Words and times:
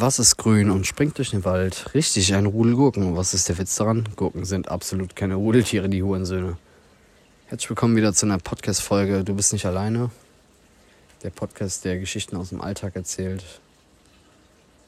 Was 0.00 0.20
ist 0.20 0.36
grün 0.36 0.70
und 0.70 0.86
springt 0.86 1.18
durch 1.18 1.30
den 1.30 1.44
Wald? 1.44 1.92
Richtig, 1.92 2.32
ein 2.32 2.46
Rudel 2.46 2.76
Gurken. 2.76 3.16
Was 3.16 3.34
ist 3.34 3.48
der 3.48 3.58
Witz 3.58 3.74
daran? 3.74 4.08
Gurken 4.14 4.44
sind 4.44 4.68
absolut 4.68 5.16
keine 5.16 5.34
Rudeltiere, 5.34 5.88
die 5.88 6.04
Hurensöhne. 6.04 6.56
Herzlich 7.46 7.68
willkommen 7.68 7.96
wieder 7.96 8.14
zu 8.14 8.24
einer 8.24 8.38
Podcast-Folge. 8.38 9.24
Du 9.24 9.34
bist 9.34 9.52
nicht 9.52 9.66
alleine. 9.66 10.12
Der 11.24 11.30
Podcast, 11.30 11.84
der 11.84 11.98
Geschichten 11.98 12.36
aus 12.36 12.50
dem 12.50 12.60
Alltag 12.60 12.94
erzählt. 12.94 13.42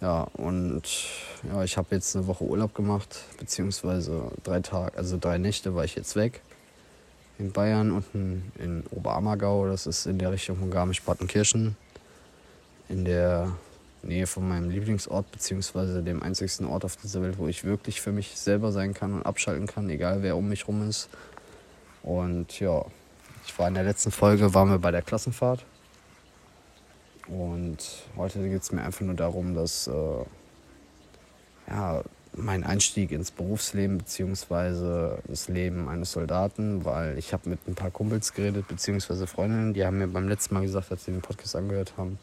Ja, 0.01 0.29
und 0.35 0.83
ja, 1.43 1.65
ich 1.65 1.77
habe 1.77 1.89
jetzt 1.91 2.15
eine 2.15 2.29
Woche 2.29 2.45
Urlaub 2.45 2.73
gemacht, 2.73 3.19
beziehungsweise 3.37 4.31
drei 4.45 4.61
Tage, 4.61 4.97
also 4.97 5.19
drei 5.19 5.39
Nächte 5.39 5.75
war 5.75 5.85
ich 5.85 5.97
jetzt 5.97 6.15
weg. 6.15 6.41
In 7.41 7.51
Bayern, 7.51 7.91
unten 7.91 8.53
in 8.61 8.85
Oberammergau, 8.93 9.67
das 9.67 9.89
ist 9.89 10.07
in 10.07 10.19
der 10.19 10.31
Richtung 10.31 10.57
von 10.57 10.71
Garmisch-Partenkirchen. 10.71 11.77
In 12.89 13.05
der 13.05 13.51
Nähe 14.03 14.27
von 14.27 14.49
meinem 14.49 14.71
Lieblingsort, 14.71 15.31
beziehungsweise 15.31 16.03
dem 16.03 16.23
einzigsten 16.23 16.67
Ort 16.67 16.85
auf 16.85 16.97
dieser 16.97 17.23
Welt, 17.23 17.39
wo 17.39 17.49
ich 17.49 17.65
wirklich 17.65 18.01
für 18.01 18.13
mich 18.13 18.37
selber 18.39 18.73
sein 18.73 18.95
kann 18.95 19.15
und 19.15 19.27
abschalten 19.27 19.67
kann, 19.67 19.91
egal 19.91 20.23
wer 20.23 20.37
um 20.37 20.49
mich 20.49 20.67
rum 20.69 20.89
ist. 20.89 21.09
Und 22.03 22.59
ja, 22.61 22.85
ich 23.47 23.59
war 23.59 23.69
in 23.69 23.75
der 23.75 23.85
letzten 23.85 24.11
Folge, 24.11 24.55
waren 24.55 24.71
wir 24.71 24.79
bei 24.79 24.91
der 24.91 25.03
Klassenfahrt. 25.03 25.65
Und 27.27 27.79
heute 28.17 28.49
geht 28.49 28.63
es 28.63 28.73
mir 28.73 28.83
einfach 28.83 29.03
nur 29.03 29.15
darum, 29.15 29.55
dass 29.55 29.87
äh, 29.87 30.25
ja, 31.69 32.03
mein 32.35 32.65
Einstieg 32.65 33.13
ins 33.13 33.31
Berufsleben 33.31 33.99
beziehungsweise 33.99 35.19
das 35.27 35.49
Leben 35.49 35.89
eines 35.89 36.13
Soldaten, 36.13 36.85
weil 36.85 37.19
ich 37.19 37.33
habe 37.33 37.49
mit 37.49 37.61
ein 37.69 37.75
paar 37.75 37.91
Kumpels 37.91 38.33
geredet, 38.33 38.69
beziehungsweise 38.69 39.27
Freundinnen, 39.27 39.75
die 39.75 39.85
haben 39.85 39.99
mir 39.99 40.09
beim 40.09 40.29
letzten 40.29 40.55
Mal 40.55 40.63
gesagt, 40.63 40.91
als 40.91 41.05
sie 41.05 41.13
den 41.13 41.23
Podcast 41.23 41.57
angehört 41.57 41.95
haben, 41.97 42.19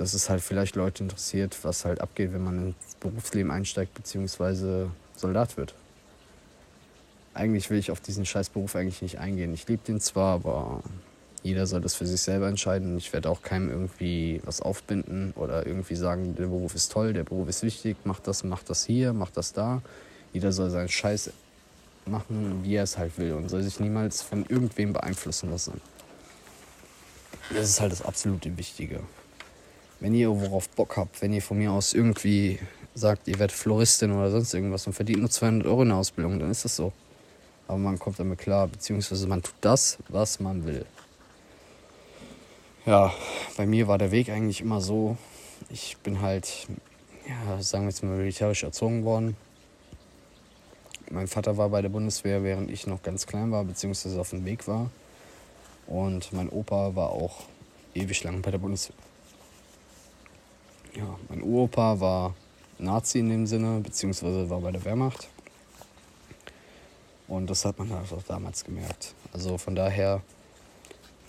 dass 0.00 0.14
es 0.14 0.30
halt 0.30 0.40
vielleicht 0.40 0.76
Leute 0.76 1.02
interessiert, 1.02 1.58
was 1.62 1.84
halt 1.84 2.00
abgeht, 2.00 2.32
wenn 2.32 2.44
man 2.44 2.68
ins 2.68 2.94
Berufsleben 3.00 3.50
einsteigt, 3.50 3.94
beziehungsweise 3.94 4.90
Soldat 5.16 5.56
wird. 5.56 5.74
Eigentlich 7.34 7.68
will 7.70 7.78
ich 7.78 7.90
auf 7.90 8.00
diesen 8.00 8.24
Scheißberuf 8.24 8.76
eigentlich 8.76 9.02
nicht 9.02 9.18
eingehen. 9.18 9.52
Ich 9.54 9.66
liebe 9.68 9.82
den 9.84 10.00
zwar, 10.00 10.34
aber 10.34 10.82
jeder 11.42 11.66
soll 11.66 11.80
das 11.80 11.94
für 11.94 12.06
sich 12.06 12.20
selber 12.20 12.48
entscheiden. 12.48 12.96
Ich 12.96 13.12
werde 13.12 13.28
auch 13.28 13.42
keinem 13.42 13.70
irgendwie 13.70 14.40
was 14.44 14.60
aufbinden 14.60 15.32
oder 15.36 15.66
irgendwie 15.66 15.96
sagen, 15.96 16.34
der 16.36 16.46
Beruf 16.46 16.74
ist 16.74 16.92
toll, 16.92 17.12
der 17.12 17.24
Beruf 17.24 17.48
ist 17.48 17.62
wichtig, 17.62 17.96
mach 18.04 18.20
das, 18.20 18.44
mach 18.44 18.62
das 18.62 18.84
hier, 18.84 19.12
mach 19.12 19.30
das 19.30 19.52
da. 19.52 19.82
Jeder 20.32 20.52
soll 20.52 20.70
seinen 20.70 20.88
Scheiß 20.88 21.30
machen, 22.06 22.60
wie 22.62 22.74
er 22.74 22.84
es 22.84 22.98
halt 22.98 23.18
will 23.18 23.32
und 23.34 23.48
soll 23.48 23.62
sich 23.62 23.80
niemals 23.80 24.22
von 24.22 24.46
irgendwem 24.46 24.92
beeinflussen 24.92 25.50
lassen. 25.50 25.80
Das 27.50 27.68
ist 27.68 27.80
halt 27.80 27.92
das 27.92 28.02
absolute 28.02 28.56
Wichtige 28.56 29.00
wenn 30.00 30.14
ihr 30.14 30.28
worauf 30.30 30.68
Bock 30.70 30.96
habt, 30.96 31.20
wenn 31.22 31.32
ihr 31.32 31.42
von 31.42 31.58
mir 31.58 31.72
aus 31.72 31.94
irgendwie 31.94 32.58
sagt, 32.94 33.28
ihr 33.28 33.38
werdet 33.38 33.56
Floristin 33.56 34.12
oder 34.12 34.30
sonst 34.30 34.54
irgendwas 34.54 34.86
und 34.86 34.92
verdient 34.92 35.20
nur 35.20 35.30
200 35.30 35.66
Euro 35.66 35.82
in 35.82 35.88
der 35.88 35.98
Ausbildung, 35.98 36.38
dann 36.38 36.50
ist 36.50 36.64
das 36.64 36.76
so. 36.76 36.92
Aber 37.66 37.78
man 37.78 37.98
kommt 37.98 38.18
damit 38.18 38.38
klar, 38.38 38.66
beziehungsweise 38.68 39.26
man 39.26 39.42
tut 39.42 39.54
das, 39.60 39.98
was 40.08 40.40
man 40.40 40.64
will. 40.64 40.86
Ja, 42.86 43.12
bei 43.56 43.66
mir 43.66 43.88
war 43.88 43.98
der 43.98 44.10
Weg 44.10 44.30
eigentlich 44.30 44.60
immer 44.60 44.80
so, 44.80 45.16
ich 45.68 45.96
bin 45.98 46.22
halt, 46.22 46.66
ja, 47.28 47.60
sagen 47.60 47.84
wir 47.84 47.90
jetzt 47.90 48.02
mal 48.02 48.16
militärisch 48.16 48.62
erzogen 48.62 49.04
worden. 49.04 49.36
Mein 51.10 51.26
Vater 51.26 51.56
war 51.56 51.68
bei 51.68 51.82
der 51.82 51.88
Bundeswehr, 51.88 52.42
während 52.42 52.70
ich 52.70 52.86
noch 52.86 53.02
ganz 53.02 53.26
klein 53.26 53.50
war, 53.50 53.64
beziehungsweise 53.64 54.20
auf 54.20 54.30
dem 54.30 54.44
Weg 54.44 54.66
war. 54.68 54.90
Und 55.86 56.32
mein 56.32 56.48
Opa 56.48 56.94
war 56.94 57.10
auch 57.10 57.44
ewig 57.94 58.22
lang 58.24 58.42
bei 58.42 58.50
der 58.50 58.58
Bundeswehr 58.58 58.94
ja, 60.98 61.16
mein 61.28 61.42
Uropa 61.42 62.00
war 62.00 62.34
Nazi 62.78 63.20
in 63.20 63.30
dem 63.30 63.46
Sinne, 63.46 63.80
beziehungsweise 63.80 64.50
war 64.50 64.60
bei 64.60 64.72
der 64.72 64.84
Wehrmacht. 64.84 65.28
Und 67.28 67.48
das 67.48 67.64
hat 67.64 67.78
man 67.78 67.90
halt 67.90 68.12
auch 68.12 68.22
damals 68.22 68.64
gemerkt. 68.64 69.14
Also 69.32 69.58
von 69.58 69.74
daher 69.74 70.22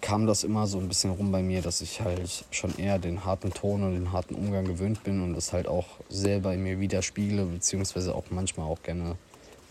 kam 0.01 0.25
das 0.25 0.43
immer 0.43 0.65
so 0.65 0.79
ein 0.79 0.87
bisschen 0.87 1.11
rum 1.11 1.31
bei 1.31 1.43
mir, 1.43 1.61
dass 1.61 1.81
ich 1.81 2.01
halt 2.01 2.45
schon 2.51 2.75
eher 2.77 2.97
den 2.99 3.25
harten 3.25 3.53
Ton 3.53 3.83
und 3.83 3.93
den 3.93 4.11
harten 4.11 4.33
Umgang 4.33 4.65
gewöhnt 4.65 5.03
bin 5.03 5.21
und 5.21 5.35
das 5.35 5.53
halt 5.53 5.67
auch 5.67 5.85
selber 6.09 6.53
in 6.53 6.63
mir 6.63 6.79
widerspiegle, 6.79 7.45
beziehungsweise 7.45 8.15
auch 8.15 8.25
manchmal 8.29 8.67
auch 8.67 8.81
gerne 8.81 9.17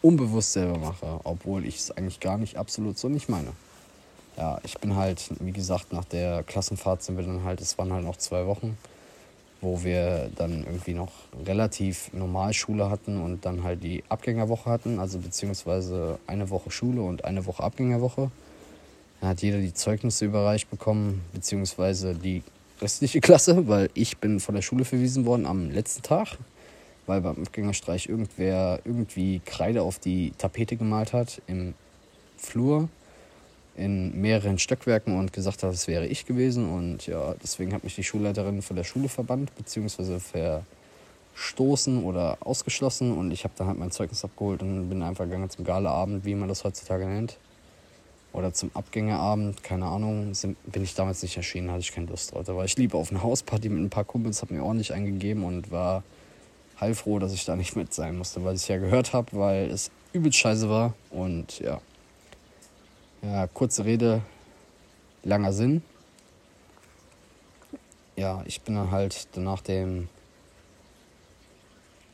unbewusst 0.03 0.53
selber 0.53 0.79
mache, 0.79 1.21
obwohl 1.25 1.67
ich 1.67 1.77
es 1.77 1.91
eigentlich 1.91 2.21
gar 2.21 2.39
nicht 2.39 2.57
absolut 2.57 2.99
so 2.99 3.09
nicht 3.09 3.29
meine. 3.29 3.53
Ja, 4.37 4.61
ich 4.63 4.79
bin 4.79 4.95
halt, 4.95 5.31
wie 5.41 5.53
gesagt, 5.53 5.93
nach 5.93 6.05
der 6.05 6.45
Klassenfahrt 6.45 7.03
sind 7.03 7.17
wir 7.17 7.25
dann 7.25 7.43
halt, 7.43 7.61
es 7.61 7.79
waren 7.79 7.93
halt 7.93 8.05
noch 8.05 8.17
zwei 8.17 8.47
Wochen, 8.47 8.77
wo 9.61 9.83
wir 9.83 10.31
dann 10.37 10.65
irgendwie 10.65 10.95
noch 10.95 11.13
relativ 11.45 12.13
normal 12.13 12.53
Schule 12.53 12.91
hatten 12.91 13.21
und 13.21 13.45
dann 13.45 13.65
halt 13.65 13.83
die 13.83 14.05
Abgängerwoche 14.09 14.71
hatten, 14.71 15.01
also 15.01 15.19
beziehungsweise 15.19 16.19
eine 16.27 16.51
Woche 16.51 16.71
Schule 16.71 17.03
und 17.03 17.25
eine 17.25 17.45
Woche 17.47 17.63
Abgängerwoche. 17.63 18.31
Da 19.21 19.29
hat 19.29 19.43
jeder 19.43 19.59
die 19.59 19.75
Zeugnisse 19.75 20.27
überreicht 20.27 20.71
bekommen, 20.71 21.23
beziehungsweise 21.33 22.15
die 22.15 22.43
restliche 22.81 23.21
Klasse, 23.23 23.67
weil 23.67 23.91
ich 23.95 24.19
bin 24.19 24.39
von 24.39 24.55
der 24.55 24.63
Schule 24.63 24.85
verwiesen 24.85 25.27
worden 25.27 25.45
am 25.45 25.71
letzten 25.71 26.03
Tag, 26.03 26.39
weil 27.07 27.21
beim 27.21 27.43
Abgängerstreich 27.43 28.09
irgendwer 28.09 28.81
irgendwie 28.85 29.41
Kreide 29.45 29.83
auf 29.83 29.99
die 29.99 30.33
Tapete 30.39 30.77
gemalt 30.77 31.13
hat 31.13 31.43
im 31.49 31.75
Flur 32.37 32.89
in 33.79 34.21
mehreren 34.21 34.59
Stockwerken 34.59 35.17
und 35.17 35.33
gesagt 35.33 35.63
hat, 35.63 35.73
es 35.73 35.87
wäre 35.87 36.07
ich 36.07 36.27
gewesen. 36.27 36.69
Und 36.71 37.07
ja, 37.07 37.35
deswegen 37.43 37.73
hat 37.73 37.85
mich 37.85 37.95
die 37.95 38.05
Schulleiterin 38.05 38.61
von 38.61 38.77
der 38.77 38.85
Schule 38.85 39.09
verbannt, 39.09 39.55
beziehungsweise 39.57 40.21
verstoßen 40.21 42.03
oder 42.03 42.39
ausgeschlossen. 42.41 43.17
Und 43.17 43.31
ich 43.31 43.45
habe 43.45 43.55
dann 43.57 43.69
halt 43.69 43.79
mein 43.79 43.91
Zeugnis 43.91 44.25
abgeholt 44.25 44.63
und 44.63 44.89
bin 44.89 45.03
einfach 45.03 45.25
gegangen 45.25 45.49
zum 45.49 45.65
Galaabend, 45.65 46.25
wie 46.25 46.35
man 46.35 46.49
das 46.49 46.65
heutzutage 46.65 47.07
nennt. 47.07 47.39
Oder 48.33 48.53
zum 48.53 48.71
Abgängerabend, 48.75 49.63
keine 49.63 49.87
Ahnung, 49.87 50.33
bin 50.67 50.83
ich 50.83 50.95
damals 50.95 51.23
nicht 51.23 51.37
erschienen, 51.37 51.71
hatte 51.71 51.81
ich 51.81 51.93
keine 51.93 52.09
Lust 52.09 52.35
drauf. 52.35 52.45
Da 52.45 52.55
war 52.55 52.65
ich 52.65 52.77
lieber 52.77 52.99
auf 52.99 53.11
eine 53.11 53.23
Hausparty 53.23 53.69
mit 53.71 53.81
ein 53.81 53.91
paar 53.91 54.05
Kumpels, 54.05 54.43
habe 54.43 54.55
mir 54.55 54.63
ordentlich 54.63 54.93
eingegeben 54.93 55.45
und 55.45 55.71
war 55.71 56.03
heilfroh, 56.81 57.19
dass 57.19 57.33
ich 57.33 57.45
da 57.45 57.57
nicht 57.57 57.75
mit 57.75 57.95
sein 57.95 58.19
musste, 58.19 58.45
weil 58.45 58.55
ich 58.55 58.69
ja 58.69 58.77
gehört 58.77 59.13
habe, 59.13 59.29
weil 59.33 59.71
es 59.71 59.91
übelst 60.13 60.39
scheiße 60.39 60.69
war. 60.69 60.95
Und 61.11 61.59
ja, 61.61 61.81
ja, 63.23 63.47
kurze 63.47 63.85
Rede, 63.85 64.23
langer 65.23 65.53
Sinn. 65.53 65.83
Ja, 68.17 68.43
ich 68.47 68.63
bin 68.63 68.75
dann 68.75 68.91
halt 68.91 69.29
nach 69.37 69.61
dem 69.61 70.09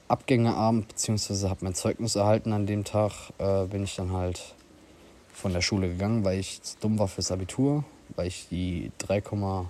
Abgängeabend, 0.08 0.88
beziehungsweise 0.88 1.48
habe 1.48 1.64
mein 1.64 1.74
Zeugnis 1.74 2.14
erhalten 2.14 2.52
an 2.52 2.66
dem 2.66 2.84
Tag, 2.84 3.32
äh, 3.38 3.64
bin 3.64 3.84
ich 3.84 3.96
dann 3.96 4.12
halt 4.12 4.54
von 5.32 5.52
der 5.52 5.62
Schule 5.62 5.88
gegangen, 5.88 6.24
weil 6.24 6.38
ich 6.38 6.60
dumm 6.80 6.98
war 6.98 7.08
fürs 7.08 7.32
Abitur, 7.32 7.84
weil 8.14 8.26
ich 8.28 8.48
die 8.50 8.92
3,4 8.98 9.66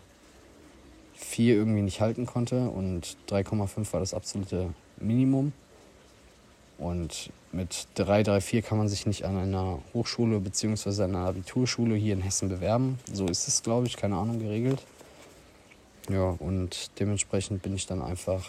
irgendwie 1.38 1.82
nicht 1.82 2.00
halten 2.00 2.26
konnte 2.26 2.68
und 2.68 3.16
3,5 3.28 3.92
war 3.92 4.00
das 4.00 4.12
absolute 4.12 4.74
Minimum. 4.98 5.52
Und 6.78 7.30
mit 7.52 7.86
334 7.94 8.64
kann 8.64 8.78
man 8.78 8.88
sich 8.88 9.06
nicht 9.06 9.24
an 9.24 9.36
einer 9.36 9.78
Hochschule 9.92 10.40
bzw. 10.40 11.04
einer 11.04 11.26
Abiturschule 11.26 11.94
hier 11.94 12.14
in 12.14 12.20
Hessen 12.20 12.48
bewerben. 12.48 12.98
So 13.12 13.26
ist 13.26 13.46
es, 13.46 13.62
glaube 13.62 13.86
ich, 13.86 13.96
keine 13.96 14.16
Ahnung, 14.16 14.40
geregelt. 14.40 14.82
Ja, 16.10 16.34
und 16.38 16.90
dementsprechend 16.98 17.62
bin 17.62 17.74
ich 17.74 17.86
dann 17.86 18.02
einfach 18.02 18.44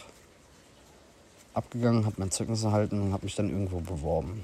abgegangen, 1.53 2.05
habe 2.05 2.15
mein 2.17 2.31
Zeugnis 2.31 2.63
erhalten 2.63 3.01
und 3.01 3.13
habe 3.13 3.23
mich 3.23 3.35
dann 3.35 3.49
irgendwo 3.49 3.79
beworben. 3.79 4.43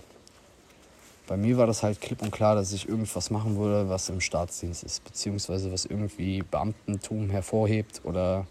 Bei 1.27 1.37
mir 1.37 1.57
war 1.57 1.67
das 1.67 1.83
halt 1.83 2.01
klipp 2.01 2.21
und 2.21 2.31
klar, 2.31 2.55
dass 2.55 2.71
ich 2.71 2.87
irgendwas 2.87 3.29
machen 3.29 3.57
würde, 3.57 3.89
was 3.89 4.09
im 4.09 4.21
Staatsdienst 4.21 4.83
ist, 4.83 5.03
beziehungsweise 5.03 5.71
was 5.71 5.85
irgendwie 5.85 6.41
Beamtentum 6.41 7.29
hervorhebt 7.29 8.01
oder 8.03 8.45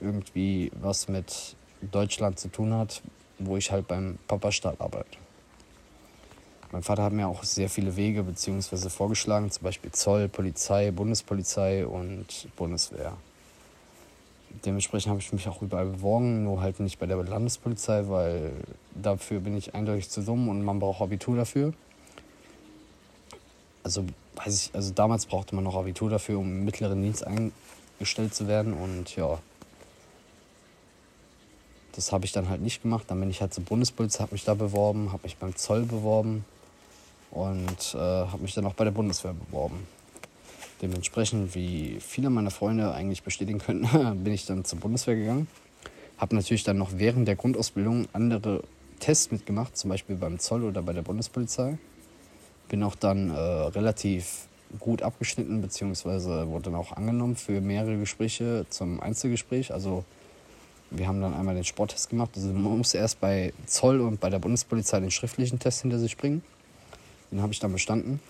irgendwie 0.00 0.70
was 0.80 1.08
mit 1.08 1.56
Deutschland 1.90 2.38
zu 2.38 2.48
tun 2.48 2.74
hat, 2.74 3.02
wo 3.40 3.56
ich 3.56 3.70
halt 3.72 3.88
beim 3.88 4.18
Papa-Staat 4.28 4.80
arbeite. 4.80 5.18
Mein 6.72 6.82
Vater 6.82 7.02
hat 7.02 7.12
mir 7.12 7.26
auch 7.26 7.42
sehr 7.42 7.68
viele 7.68 7.96
Wege 7.96 8.22
beziehungsweise 8.22 8.90
vorgeschlagen, 8.90 9.50
zum 9.50 9.64
Beispiel 9.64 9.90
Zoll, 9.90 10.28
Polizei, 10.28 10.92
Bundespolizei 10.92 11.84
und 11.84 12.48
Bundeswehr. 12.54 13.16
Dementsprechend 14.64 15.10
habe 15.10 15.20
ich 15.20 15.32
mich 15.32 15.48
auch 15.48 15.62
überall 15.62 15.86
beworben, 15.86 16.44
nur 16.44 16.60
halt 16.60 16.78
nicht 16.78 16.98
bei 16.98 17.06
der 17.06 17.16
Landespolizei, 17.16 18.08
weil 18.08 18.52
dafür 18.94 19.40
bin 19.40 19.56
ich 19.56 19.74
eindeutig 19.74 20.10
zu 20.10 20.22
dumm 20.22 20.48
und 20.48 20.62
man 20.62 20.78
braucht 20.78 21.00
Abitur 21.00 21.36
dafür. 21.36 21.72
Also 23.82 24.04
weiß 24.36 24.66
ich, 24.66 24.74
also 24.74 24.92
damals 24.92 25.26
brauchte 25.26 25.54
man 25.54 25.64
noch 25.64 25.74
Abitur 25.74 26.10
dafür, 26.10 26.38
um 26.38 26.46
im 26.46 26.64
mittleren 26.64 27.02
Dienst 27.02 27.26
eingestellt 27.26 28.34
zu 28.34 28.46
werden 28.46 28.74
und 28.74 29.16
ja, 29.16 29.38
das 31.94 32.12
habe 32.12 32.24
ich 32.24 32.32
dann 32.32 32.48
halt 32.48 32.60
nicht 32.60 32.82
gemacht. 32.82 33.04
Dann 33.08 33.20
bin 33.20 33.30
ich 33.30 33.40
halt 33.40 33.54
zur 33.54 33.64
Bundespolizei, 33.64 34.22
habe 34.22 34.32
mich 34.32 34.44
da 34.44 34.54
beworben, 34.54 35.12
habe 35.12 35.22
mich 35.24 35.36
beim 35.36 35.56
Zoll 35.56 35.84
beworben 35.84 36.44
und 37.30 37.94
äh, 37.94 37.98
habe 37.98 38.42
mich 38.42 38.54
dann 38.54 38.66
auch 38.66 38.74
bei 38.74 38.84
der 38.84 38.90
Bundeswehr 38.90 39.34
beworben. 39.34 39.86
Dementsprechend, 40.82 41.54
wie 41.54 41.98
viele 42.00 42.30
meiner 42.30 42.50
Freunde 42.50 42.94
eigentlich 42.94 43.22
bestätigen 43.22 43.58
könnten, 43.58 43.88
bin 44.24 44.32
ich 44.32 44.46
dann 44.46 44.64
zur 44.64 44.78
Bundeswehr 44.78 45.16
gegangen. 45.16 45.46
Habe 46.16 46.34
natürlich 46.36 46.64
dann 46.64 46.78
noch 46.78 46.90
während 46.94 47.28
der 47.28 47.36
Grundausbildung 47.36 48.08
andere 48.12 48.62
Tests 48.98 49.30
mitgemacht, 49.30 49.76
zum 49.76 49.90
Beispiel 49.90 50.16
beim 50.16 50.38
Zoll 50.38 50.64
oder 50.64 50.82
bei 50.82 50.92
der 50.92 51.02
Bundespolizei. 51.02 51.78
Bin 52.68 52.82
auch 52.82 52.94
dann 52.94 53.30
äh, 53.30 53.34
relativ 53.34 54.46
gut 54.78 55.02
abgeschnitten, 55.02 55.60
beziehungsweise 55.60 56.48
wurde 56.48 56.64
dann 56.64 56.74
auch 56.76 56.92
angenommen 56.92 57.36
für 57.36 57.60
mehrere 57.60 57.98
Gespräche 57.98 58.66
zum 58.70 59.00
Einzelgespräch. 59.00 59.72
Also 59.72 60.04
wir 60.90 61.06
haben 61.06 61.20
dann 61.20 61.34
einmal 61.34 61.54
den 61.54 61.64
Sporttest 61.64 62.10
gemacht. 62.10 62.30
Also 62.34 62.48
man 62.48 62.78
musste 62.78 62.98
erst 62.98 63.20
bei 63.20 63.52
Zoll 63.66 64.00
und 64.00 64.20
bei 64.20 64.30
der 64.30 64.38
Bundespolizei 64.38 65.00
den 65.00 65.10
schriftlichen 65.10 65.58
Test 65.58 65.82
hinter 65.82 65.98
sich 65.98 66.16
bringen. 66.16 66.42
Den 67.30 67.42
habe 67.42 67.52
ich 67.52 67.60
dann 67.60 67.72
bestanden. 67.72 68.20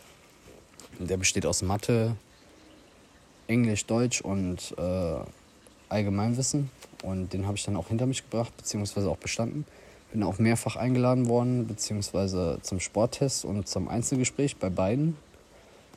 Der 0.98 1.16
besteht 1.16 1.46
aus 1.46 1.62
Mathe, 1.62 2.16
Englisch, 3.46 3.86
Deutsch 3.86 4.20
und 4.20 4.74
äh, 4.76 5.16
Allgemeinwissen. 5.88 6.70
Und 7.02 7.32
den 7.32 7.46
habe 7.46 7.56
ich 7.56 7.64
dann 7.64 7.76
auch 7.76 7.88
hinter 7.88 8.06
mich 8.06 8.22
gebracht, 8.22 8.54
beziehungsweise 8.56 9.10
auch 9.10 9.16
bestanden. 9.16 9.64
Bin 10.12 10.22
auch 10.22 10.38
mehrfach 10.38 10.76
eingeladen 10.76 11.28
worden, 11.28 11.66
beziehungsweise 11.66 12.58
zum 12.62 12.80
Sporttest 12.80 13.44
und 13.44 13.68
zum 13.68 13.88
Einzelgespräch 13.88 14.56
bei 14.56 14.68
beiden. 14.68 15.16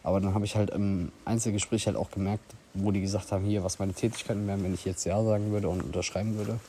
Aber 0.03 0.19
dann 0.19 0.33
habe 0.33 0.45
ich 0.45 0.55
halt 0.55 0.69
im 0.69 1.11
Einzelgespräch 1.23 1.87
halt 1.87 1.95
auch 1.95 2.11
gemerkt, 2.11 2.43
wo 2.73 2.91
die 2.91 3.01
gesagt 3.01 3.31
haben, 3.31 3.45
hier, 3.45 3.63
was 3.63 3.79
meine 3.79 3.93
Tätigkeiten 3.93 4.45
wären, 4.47 4.63
wenn 4.63 4.73
ich 4.73 4.83
jetzt 4.85 5.05
Ja 5.05 5.23
sagen 5.23 5.51
würde 5.51 5.69
und 5.69 5.81
unterschreiben 5.81 6.35
würde, 6.37 6.59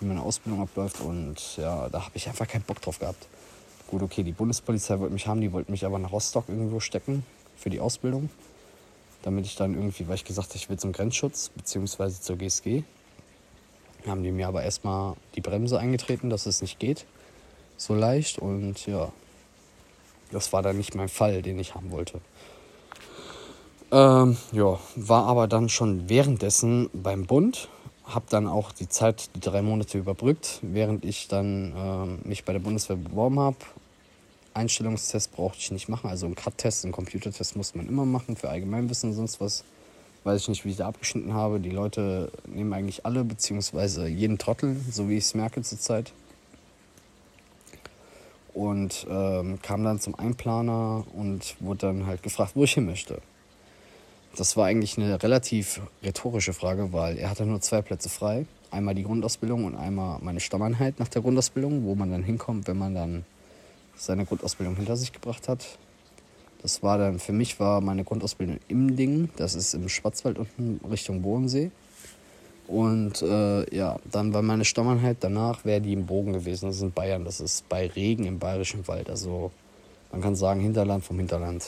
wie 0.00 0.06
meine 0.06 0.22
Ausbildung 0.22 0.60
abläuft. 0.60 1.00
Und 1.00 1.56
ja, 1.56 1.88
da 1.88 2.04
habe 2.04 2.16
ich 2.16 2.28
einfach 2.28 2.46
keinen 2.46 2.62
Bock 2.62 2.82
drauf 2.82 2.98
gehabt. 2.98 3.26
Gut, 3.88 4.02
okay, 4.02 4.22
die 4.22 4.32
Bundespolizei 4.32 4.98
wollte 4.98 5.14
mich 5.14 5.26
haben, 5.26 5.40
die 5.40 5.52
wollte 5.52 5.70
mich 5.70 5.86
aber 5.86 5.98
nach 5.98 6.12
Rostock 6.12 6.48
irgendwo 6.48 6.80
stecken 6.80 7.24
für 7.56 7.70
die 7.70 7.80
Ausbildung. 7.80 8.28
Damit 9.22 9.46
ich 9.46 9.56
dann 9.56 9.74
irgendwie, 9.74 10.06
weil 10.06 10.16
ich 10.16 10.24
gesagt 10.24 10.50
habe, 10.50 10.58
ich 10.58 10.68
will 10.68 10.78
zum 10.78 10.92
Grenzschutz 10.92 11.50
bzw. 11.50 12.10
zur 12.20 12.36
GSG. 12.36 12.82
Haben 14.06 14.22
die 14.22 14.32
mir 14.32 14.48
aber 14.48 14.62
erstmal 14.62 15.14
die 15.34 15.40
Bremse 15.40 15.78
eingetreten, 15.78 16.30
dass 16.30 16.46
es 16.46 16.60
nicht 16.60 16.78
geht. 16.78 17.06
So 17.76 17.94
leicht 17.94 18.38
und 18.38 18.86
ja, 18.86 19.12
das 20.30 20.52
war 20.52 20.62
dann 20.62 20.76
nicht 20.76 20.94
mein 20.94 21.08
Fall, 21.08 21.42
den 21.42 21.58
ich 21.58 21.74
haben 21.74 21.90
wollte. 21.90 22.20
Ähm, 23.92 24.36
ja, 24.50 24.80
war 24.96 25.26
aber 25.26 25.46
dann 25.46 25.68
schon 25.68 26.08
währenddessen 26.08 26.90
beim 26.92 27.24
Bund, 27.26 27.68
habe 28.04 28.26
dann 28.28 28.48
auch 28.48 28.72
die 28.72 28.88
Zeit, 28.88 29.30
die 29.36 29.40
drei 29.40 29.62
Monate 29.62 29.98
überbrückt, 29.98 30.58
während 30.62 31.04
ich 31.04 31.28
dann 31.28 31.72
äh, 32.24 32.28
mich 32.28 32.44
bei 32.44 32.52
der 32.52 32.60
Bundeswehr 32.60 32.96
beworben 32.96 33.38
habe. 33.38 33.56
Einstellungstest 34.54 35.32
brauchte 35.32 35.58
ich 35.60 35.70
nicht 35.70 35.88
machen, 35.88 36.10
also 36.10 36.26
einen 36.26 36.34
Cut-Test, 36.34 36.84
einen 36.84 36.92
Computertest 36.92 37.56
muss 37.56 37.74
man 37.76 37.88
immer 37.88 38.04
machen 38.04 38.36
für 38.36 38.48
Allgemeinwissen 38.48 39.10
und 39.10 39.16
sonst 39.16 39.40
was. 39.40 39.64
Weiß 40.24 40.40
ich 40.42 40.48
nicht, 40.48 40.64
wie 40.64 40.70
ich 40.70 40.76
da 40.76 40.88
abgeschnitten 40.88 41.34
habe. 41.34 41.60
Die 41.60 41.70
Leute 41.70 42.32
nehmen 42.46 42.72
eigentlich 42.72 43.06
alle, 43.06 43.22
beziehungsweise 43.22 44.08
jeden 44.08 44.38
Trottel, 44.38 44.76
so 44.90 45.08
wie 45.08 45.16
ich 45.18 45.24
es 45.24 45.34
merke 45.34 45.62
zurzeit. 45.62 46.12
Und 48.52 49.06
ähm, 49.08 49.60
kam 49.62 49.84
dann 49.84 50.00
zum 50.00 50.16
Einplaner 50.16 51.04
und 51.14 51.54
wurde 51.60 51.86
dann 51.86 52.06
halt 52.06 52.24
gefragt, 52.24 52.52
wo 52.56 52.64
ich 52.64 52.72
hin 52.72 52.86
möchte. 52.86 53.20
Das 54.36 54.54
war 54.54 54.66
eigentlich 54.66 54.98
eine 54.98 55.22
relativ 55.22 55.80
rhetorische 56.02 56.52
Frage, 56.52 56.92
weil 56.92 57.16
er 57.16 57.30
hatte 57.30 57.46
nur 57.46 57.62
zwei 57.62 57.80
Plätze 57.80 58.10
frei. 58.10 58.44
Einmal 58.70 58.94
die 58.94 59.04
Grundausbildung 59.04 59.64
und 59.64 59.76
einmal 59.76 60.18
meine 60.20 60.40
Stammeinheit 60.40 60.98
nach 60.98 61.08
der 61.08 61.22
Grundausbildung, 61.22 61.84
wo 61.84 61.94
man 61.94 62.10
dann 62.10 62.22
hinkommt, 62.22 62.68
wenn 62.68 62.76
man 62.76 62.94
dann 62.94 63.24
seine 63.96 64.26
Grundausbildung 64.26 64.76
hinter 64.76 64.94
sich 64.98 65.14
gebracht 65.14 65.48
hat. 65.48 65.64
Das 66.60 66.82
war 66.82 66.98
dann, 66.98 67.18
für 67.18 67.32
mich 67.32 67.58
war 67.60 67.80
meine 67.80 68.04
Grundausbildung 68.04 68.58
im 68.68 68.94
Ding, 68.94 69.30
das 69.36 69.54
ist 69.54 69.72
im 69.72 69.88
Schwarzwald 69.88 70.38
unten 70.38 70.80
Richtung 70.86 71.22
Bodensee. 71.22 71.70
Und 72.66 73.22
äh, 73.22 73.74
ja, 73.74 73.98
dann 74.10 74.34
war 74.34 74.42
meine 74.42 74.66
Stammeinheit 74.66 75.18
danach, 75.20 75.64
wäre 75.64 75.80
die 75.80 75.94
im 75.94 76.04
Bogen 76.04 76.34
gewesen, 76.34 76.66
das 76.66 76.76
ist 76.76 76.82
in 76.82 76.92
Bayern, 76.92 77.24
das 77.24 77.40
ist 77.40 77.66
bei 77.70 77.86
Regen 77.86 78.26
im 78.26 78.38
Bayerischen 78.38 78.86
Wald. 78.86 79.08
Also 79.08 79.50
man 80.12 80.20
kann 80.20 80.36
sagen 80.36 80.60
Hinterland 80.60 81.04
vom 81.04 81.16
Hinterland. 81.16 81.64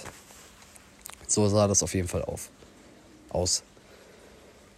So 1.27 1.49
sah 1.49 1.67
das 1.67 1.83
auf 1.83 1.95
jeden 1.95 2.09
Fall 2.09 2.25
auf 2.25 2.51
aus. 3.31 3.63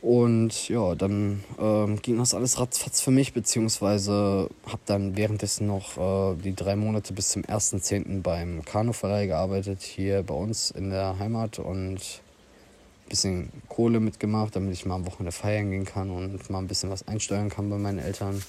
Und 0.03 0.69
ja, 0.69 0.95
dann 0.95 1.45
ähm, 1.59 2.01
ging 2.01 2.19
das 2.19 2.33
alles 2.33 2.59
ratzfatz 2.59 3.03
für 3.03 3.11
mich, 3.11 3.35
beziehungsweise 3.35 4.49
habe 4.67 4.81
dann 4.87 5.15
währenddessen 5.17 5.67
noch 5.67 5.99
äh, 5.99 6.37
die 6.37 6.55
drei 6.55 6.75
Monate 6.75 7.13
bis 7.13 7.29
zum 7.29 7.43
1.10. 7.43 8.23
beim 8.23 8.65
Kanuverleih 8.65 9.27
gearbeitet, 9.27 9.83
hier 9.83 10.23
bei 10.23 10.35
uns 10.35 10.71
in 10.71 10.89
der 10.89 11.19
Heimat 11.19 11.59
und 11.59 11.97
ein 11.97 13.09
bisschen 13.11 13.53
Kohle 13.69 14.01
mitgemacht, 14.01 14.57
damit 14.57 14.73
ich 14.73 14.87
mal 14.87 14.95
am 14.95 15.07
Wochenende 15.07 15.33
feiern 15.33 15.71
gehen 15.71 15.85
kann 15.85 16.11
und 16.11 16.49
mal 16.49 16.61
ein 16.61 16.69
bisschen 16.69 16.89
was 16.89 17.07
einsteuern 17.07 17.51
kann 17.51 17.69
bei 17.69 17.77
meinen 17.77 17.99
Eltern. 17.99 18.43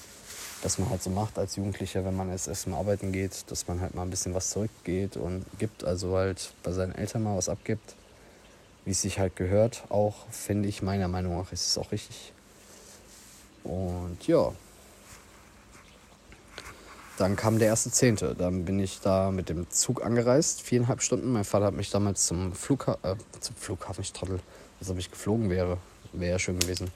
Was 0.62 0.78
man 0.78 0.88
halt 0.90 1.02
so 1.02 1.10
macht 1.10 1.38
als 1.38 1.56
Jugendlicher, 1.56 2.04
wenn 2.04 2.16
man 2.16 2.30
erst 2.30 2.46
erstmal 2.46 2.78
arbeiten 2.78 3.10
geht, 3.10 3.50
dass 3.50 3.66
man 3.66 3.80
halt 3.80 3.96
mal 3.96 4.02
ein 4.02 4.10
bisschen 4.10 4.32
was 4.32 4.50
zurückgeht 4.50 5.16
und 5.16 5.44
gibt, 5.58 5.82
also 5.82 6.16
halt 6.16 6.54
bei 6.62 6.70
seinen 6.70 6.94
Eltern 6.94 7.24
mal 7.24 7.36
was 7.36 7.48
abgibt 7.48 7.96
wie 8.84 8.90
es 8.90 9.02
sich 9.02 9.18
halt 9.18 9.36
gehört. 9.36 9.84
Auch 9.88 10.26
finde 10.30 10.68
ich, 10.68 10.82
meiner 10.82 11.08
Meinung 11.08 11.38
nach 11.38 11.52
ist 11.52 11.66
es 11.66 11.78
auch 11.78 11.92
richtig. 11.92 12.32
Und 13.64 14.18
ja. 14.26 14.52
Dann 17.18 17.36
kam 17.36 17.58
der 17.58 17.68
erste 17.68 17.90
Zehnte. 17.90 18.34
Dann 18.34 18.64
bin 18.64 18.80
ich 18.80 19.00
da 19.00 19.30
mit 19.30 19.48
dem 19.48 19.70
Zug 19.70 20.04
angereist, 20.04 20.62
viereinhalb 20.62 21.02
Stunden. 21.02 21.32
Mein 21.32 21.44
Vater 21.44 21.66
hat 21.66 21.74
mich 21.74 21.90
damals 21.90 22.26
zum, 22.26 22.52
Flugha 22.54 22.98
äh, 23.02 23.14
zum 23.38 23.54
Flughafen, 23.54 24.02
ich 24.02 24.12
trottel, 24.12 24.40
als 24.80 24.90
ob 24.90 24.98
ich 24.98 25.10
geflogen 25.10 25.50
wäre. 25.50 25.78
Wäre 26.12 26.32
ja 26.32 26.38
schön 26.38 26.58
gewesen. 26.58 26.90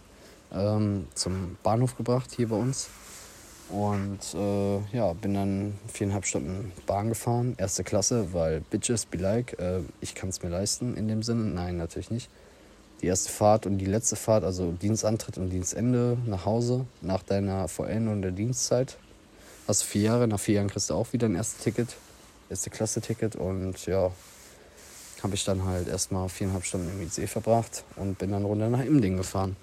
Ähm, 0.53 1.07
zum 1.15 1.57
Bahnhof 1.63 1.97
gebracht, 1.97 2.31
hier 2.35 2.49
bei 2.49 2.57
uns. 2.57 2.89
Und 3.69 4.21
äh, 4.35 4.97
ja, 4.97 5.13
bin 5.15 5.35
dann 5.35 5.75
viereinhalb 5.93 6.25
Stunden 6.25 6.73
Bahn 6.87 7.09
gefahren, 7.09 7.55
erste 7.59 7.83
Klasse, 7.83 8.33
weil 8.33 8.61
Bitches 8.61 9.07
be 9.07 9.19
like, 9.19 9.59
äh, 9.59 9.81
ich 10.01 10.15
kann 10.15 10.29
es 10.29 10.43
mir 10.43 10.51
leisten 10.51 10.97
in 10.97 11.09
dem 11.09 11.23
Sinne. 11.23 11.45
Nein, 11.45 11.77
natürlich 11.77 12.11
nicht. 12.11 12.31
Die 13.03 13.07
erste 13.07 13.31
Fahrt 13.31 13.67
und 13.67 13.79
die 13.79 13.87
letzte 13.87 14.17
Fahrt, 14.17 14.45
also 14.45 14.73
Dienstantritt 14.73 15.37
und 15.37 15.51
Dienstende 15.51 16.17
nach 16.27 16.47
Hause, 16.47 16.87
nach 17.03 17.23
deiner 17.23 17.69
Vollendung 17.69 18.23
der 18.23 18.31
Dienstzeit. 18.31 18.97
Hast 19.67 19.83
du 19.83 19.87
vier 19.87 20.03
Jahre, 20.03 20.29
nach 20.29 20.41
vier 20.41 20.57
Jahren 20.57 20.69
kriegst 20.69 20.89
du 20.91 20.95
auch 20.95 21.13
wieder 21.13 21.29
ein 21.29 21.35
erstes 21.35 21.63
Ticket, 21.63 21.97
erste 22.49 22.71
Klasse-Ticket 22.71 23.35
und 23.35 23.85
ja, 23.87 24.13
habe 25.23 25.35
ich 25.35 25.45
dann 25.45 25.65
halt 25.65 25.89
erstmal 25.89 26.29
viereinhalb 26.29 26.65
Stunden 26.65 26.89
im 26.89 27.03
IC 27.03 27.29
verbracht 27.29 27.85
und 27.97 28.17
bin 28.17 28.31
dann 28.31 28.45
runter 28.45 28.71
nach 28.71 28.85
Imding 28.85 29.17
gefahren. 29.17 29.57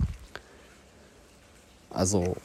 Also 1.89 2.35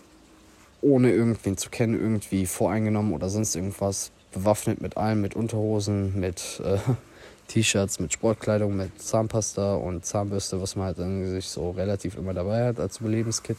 ohne 0.80 1.12
irgendwen 1.12 1.56
zu 1.56 1.70
kennen, 1.70 1.94
irgendwie 1.94 2.46
voreingenommen 2.46 3.12
oder 3.12 3.28
sonst 3.28 3.54
irgendwas. 3.56 4.10
Bewaffnet 4.32 4.80
mit 4.80 4.96
allem, 4.96 5.20
mit 5.20 5.34
Unterhosen, 5.34 6.18
mit 6.18 6.60
äh, 6.64 6.78
T-Shirts, 7.48 7.98
mit 7.98 8.12
Sportkleidung, 8.12 8.76
mit 8.76 9.00
Zahnpasta 9.00 9.74
und 9.74 10.04
Zahnbürste, 10.04 10.60
was 10.60 10.76
man 10.76 10.86
halt 10.86 10.98
dann 10.98 11.26
sich 11.26 11.48
so 11.48 11.70
relativ 11.70 12.16
immer 12.16 12.34
dabei 12.34 12.66
hat 12.66 12.78
als 12.78 12.98
Überlebenskit. 13.00 13.58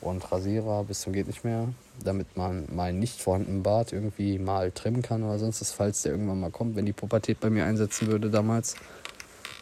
Und 0.00 0.32
Rasierer 0.32 0.82
bis 0.82 1.02
zum 1.02 1.12
geht 1.12 1.28
nicht 1.28 1.44
mehr, 1.44 1.68
damit 2.02 2.36
man 2.36 2.64
meinen 2.74 2.98
nicht 2.98 3.20
vorhandenen 3.20 3.62
Bart 3.62 3.92
irgendwie 3.92 4.40
mal 4.40 4.72
trimmen 4.72 5.00
kann 5.00 5.22
oder 5.22 5.38
sonst 5.38 5.60
was, 5.60 5.70
falls 5.70 6.02
der 6.02 6.10
irgendwann 6.10 6.40
mal 6.40 6.50
kommt, 6.50 6.74
wenn 6.74 6.86
die 6.86 6.92
Pubertät 6.92 7.38
bei 7.38 7.50
mir 7.50 7.64
einsetzen 7.64 8.08
würde 8.08 8.28
damals. 8.28 8.74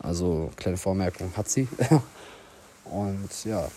Also 0.02 0.50
kleine 0.56 0.78
Vormerkung 0.78 1.30
hat 1.36 1.50
sie. 1.50 1.68
und 2.86 3.44
ja, 3.44 3.68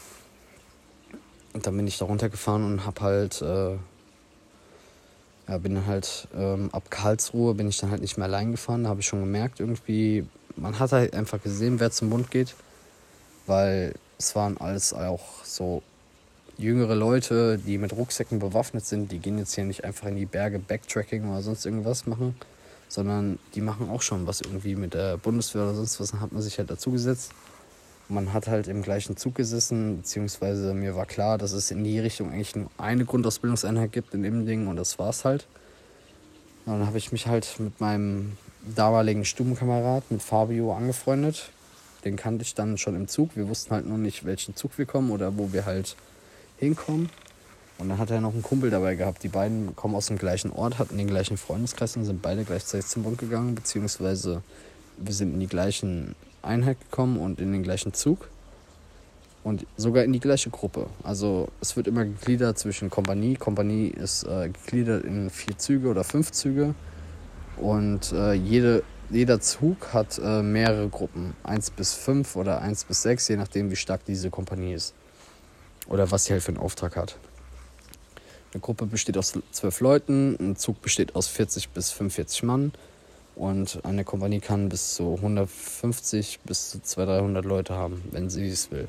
und 1.53 1.67
dann 1.67 1.77
bin 1.77 1.87
ich 1.87 1.97
da 1.97 2.05
runtergefahren 2.05 2.63
und 2.65 2.85
hab 2.85 3.01
halt, 3.01 3.41
äh, 3.41 3.75
ja, 5.47 5.57
bin 5.57 5.75
dann 5.75 5.85
halt 5.85 6.27
ähm, 6.35 6.69
ab 6.71 6.89
Karlsruhe 6.89 7.53
bin 7.53 7.67
ich 7.67 7.77
dann 7.77 7.91
halt 7.91 8.01
nicht 8.01 8.17
mehr 8.17 8.25
allein 8.25 8.51
gefahren. 8.51 8.83
Da 8.83 8.89
habe 8.89 9.01
ich 9.01 9.05
schon 9.05 9.19
gemerkt, 9.19 9.59
irgendwie, 9.59 10.25
man 10.55 10.79
hat 10.79 10.91
halt 10.91 11.13
einfach 11.13 11.41
gesehen, 11.41 11.79
wer 11.79 11.91
zum 11.91 12.09
Bund 12.09 12.31
geht, 12.31 12.55
weil 13.45 13.93
es 14.17 14.35
waren 14.35 14.57
alles 14.57 14.93
auch 14.93 15.43
so 15.43 15.83
jüngere 16.57 16.95
Leute, 16.95 17.57
die 17.57 17.77
mit 17.77 17.93
Rucksäcken 17.93 18.39
bewaffnet 18.39 18.85
sind. 18.85 19.11
Die 19.11 19.19
gehen 19.19 19.37
jetzt 19.37 19.53
hier 19.53 19.65
nicht 19.65 19.83
einfach 19.83 20.07
in 20.07 20.15
die 20.15 20.25
Berge 20.25 20.59
Backtracking 20.59 21.29
oder 21.29 21.41
sonst 21.41 21.65
irgendwas 21.65 22.07
machen, 22.07 22.35
sondern 22.87 23.37
die 23.53 23.61
machen 23.61 23.89
auch 23.89 24.01
schon 24.01 24.25
was 24.25 24.41
irgendwie 24.41 24.75
mit 24.75 24.93
der 24.93 25.17
Bundeswehr 25.17 25.63
oder 25.63 25.75
sonst 25.75 25.99
was. 25.99 26.11
Dann 26.11 26.21
hat 26.21 26.31
man 26.31 26.41
sich 26.41 26.57
halt 26.57 26.71
dazu 26.71 26.91
gesetzt 26.91 27.31
man 28.09 28.33
hat 28.33 28.47
halt 28.47 28.67
im 28.67 28.81
gleichen 28.81 29.17
Zug 29.17 29.35
gesessen, 29.35 29.97
beziehungsweise 29.97 30.73
mir 30.73 30.95
war 30.95 31.05
klar, 31.05 31.37
dass 31.37 31.51
es 31.53 31.71
in 31.71 31.83
die 31.83 31.99
Richtung 31.99 32.31
eigentlich 32.31 32.55
nur 32.55 32.69
eine 32.77 33.05
Grundausbildungseinheit 33.05 33.91
gibt 33.91 34.13
in 34.13 34.23
Immendingen 34.23 34.67
und 34.67 34.75
das 34.75 34.99
war's 34.99 35.25
halt. 35.25 35.47
Und 36.65 36.79
dann 36.79 36.87
habe 36.87 36.97
ich 36.97 37.11
mich 37.11 37.27
halt 37.27 37.59
mit 37.59 37.79
meinem 37.81 38.37
damaligen 38.75 39.25
Stubenkamerad, 39.25 40.09
mit 40.09 40.21
Fabio, 40.21 40.73
angefreundet. 40.73 41.49
Den 42.05 42.15
kannte 42.15 42.43
ich 42.43 42.53
dann 42.53 42.77
schon 42.77 42.95
im 42.95 43.07
Zug. 43.07 43.35
Wir 43.35 43.47
wussten 43.47 43.71
halt 43.71 43.85
nur 43.85 43.97
nicht, 43.97 44.25
welchen 44.25 44.55
Zug 44.55 44.77
wir 44.77 44.85
kommen 44.85 45.11
oder 45.11 45.37
wo 45.37 45.51
wir 45.53 45.65
halt 45.65 45.95
hinkommen. 46.57 47.09
Und 47.77 47.89
dann 47.89 47.97
hat 47.97 48.11
er 48.11 48.21
noch 48.21 48.33
einen 48.33 48.43
Kumpel 48.43 48.69
dabei 48.69 48.95
gehabt. 48.95 49.23
Die 49.23 49.29
beiden 49.29 49.75
kommen 49.75 49.95
aus 49.95 50.07
dem 50.07 50.17
gleichen 50.17 50.51
Ort, 50.51 50.79
hatten 50.79 50.97
den 50.97 51.07
gleichen 51.07 51.37
Freundeskreis 51.37 51.97
und 51.97 52.05
sind 52.05 52.21
beide 52.21 52.43
gleichzeitig 52.43 52.87
zum 52.87 53.03
Bund 53.03 53.17
gegangen, 53.17 53.55
beziehungsweise 53.55 54.41
wir 54.97 55.13
sind 55.13 55.33
in 55.33 55.39
die 55.39 55.47
gleichen 55.47 56.15
Einheit 56.43 56.79
gekommen 56.79 57.17
und 57.17 57.39
in 57.39 57.51
den 57.51 57.63
gleichen 57.63 57.93
Zug. 57.93 58.29
Und 59.43 59.65
sogar 59.75 60.05
in 60.05 60.13
die 60.13 60.21
gleiche 60.21 60.49
Gruppe. 60.49 60.87
Also 61.03 61.49
es 61.59 61.75
wird 61.75 61.87
immer 61.87 62.05
gegliedert 62.05 62.57
zwischen 62.57 62.89
Kompanie. 62.89 63.35
Kompanie 63.35 63.87
ist 63.87 64.23
äh, 64.23 64.49
gegliedert 64.49 65.03
in 65.03 65.29
vier 65.29 65.57
Züge 65.57 65.89
oder 65.89 66.05
fünf 66.05 66.31
Züge. 66.31 66.75
Und 67.57 68.13
äh, 68.13 68.33
jede, 68.33 68.83
jeder 69.09 69.41
Zug 69.41 69.93
hat 69.93 70.17
äh, 70.23 70.41
mehrere 70.41 70.87
Gruppen. 70.87 71.35
Eins 71.43 71.71
bis 71.71 71.93
fünf 71.93 72.37
oder 72.37 72.61
eins 72.61 72.85
bis 72.85 73.01
sechs, 73.01 73.27
je 73.27 73.35
nachdem, 73.35 73.69
wie 73.69 73.75
stark 73.75 74.05
diese 74.05 74.29
Kompanie 74.29 74.73
ist. 74.73 74.93
Oder 75.87 76.09
was 76.09 76.25
sie 76.25 76.33
halt 76.33 76.43
für 76.43 76.49
einen 76.49 76.57
Auftrag 76.57 76.95
hat. 76.95 77.17
Eine 78.53 78.61
Gruppe 78.61 78.85
besteht 78.85 79.17
aus 79.17 79.33
zwölf 79.51 79.81
Leuten, 79.81 80.37
ein 80.39 80.55
Zug 80.55 80.81
besteht 80.81 81.15
aus 81.15 81.27
40 81.27 81.69
bis 81.69 81.91
45 81.91 82.43
Mann. 82.43 82.71
Und 83.35 83.83
eine 83.83 84.03
Kompanie 84.03 84.39
kann 84.39 84.69
bis 84.69 84.95
zu 84.95 85.15
150 85.15 86.41
bis 86.41 86.69
zu 86.69 86.81
200, 86.81 87.21
300 87.21 87.45
Leute 87.45 87.73
haben, 87.73 88.03
wenn 88.11 88.29
sie 88.29 88.47
es 88.47 88.69
will. 88.71 88.87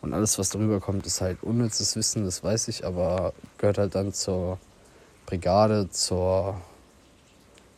Und 0.00 0.14
alles, 0.14 0.38
was 0.38 0.50
darüber 0.50 0.80
kommt, 0.80 1.06
ist 1.06 1.20
halt 1.20 1.42
unnützes 1.42 1.96
Wissen, 1.96 2.24
das 2.24 2.42
weiß 2.42 2.68
ich, 2.68 2.84
aber 2.84 3.32
gehört 3.58 3.78
halt 3.78 3.94
dann 3.94 4.12
zur 4.12 4.58
Brigade, 5.26 5.88
zur, 5.90 6.60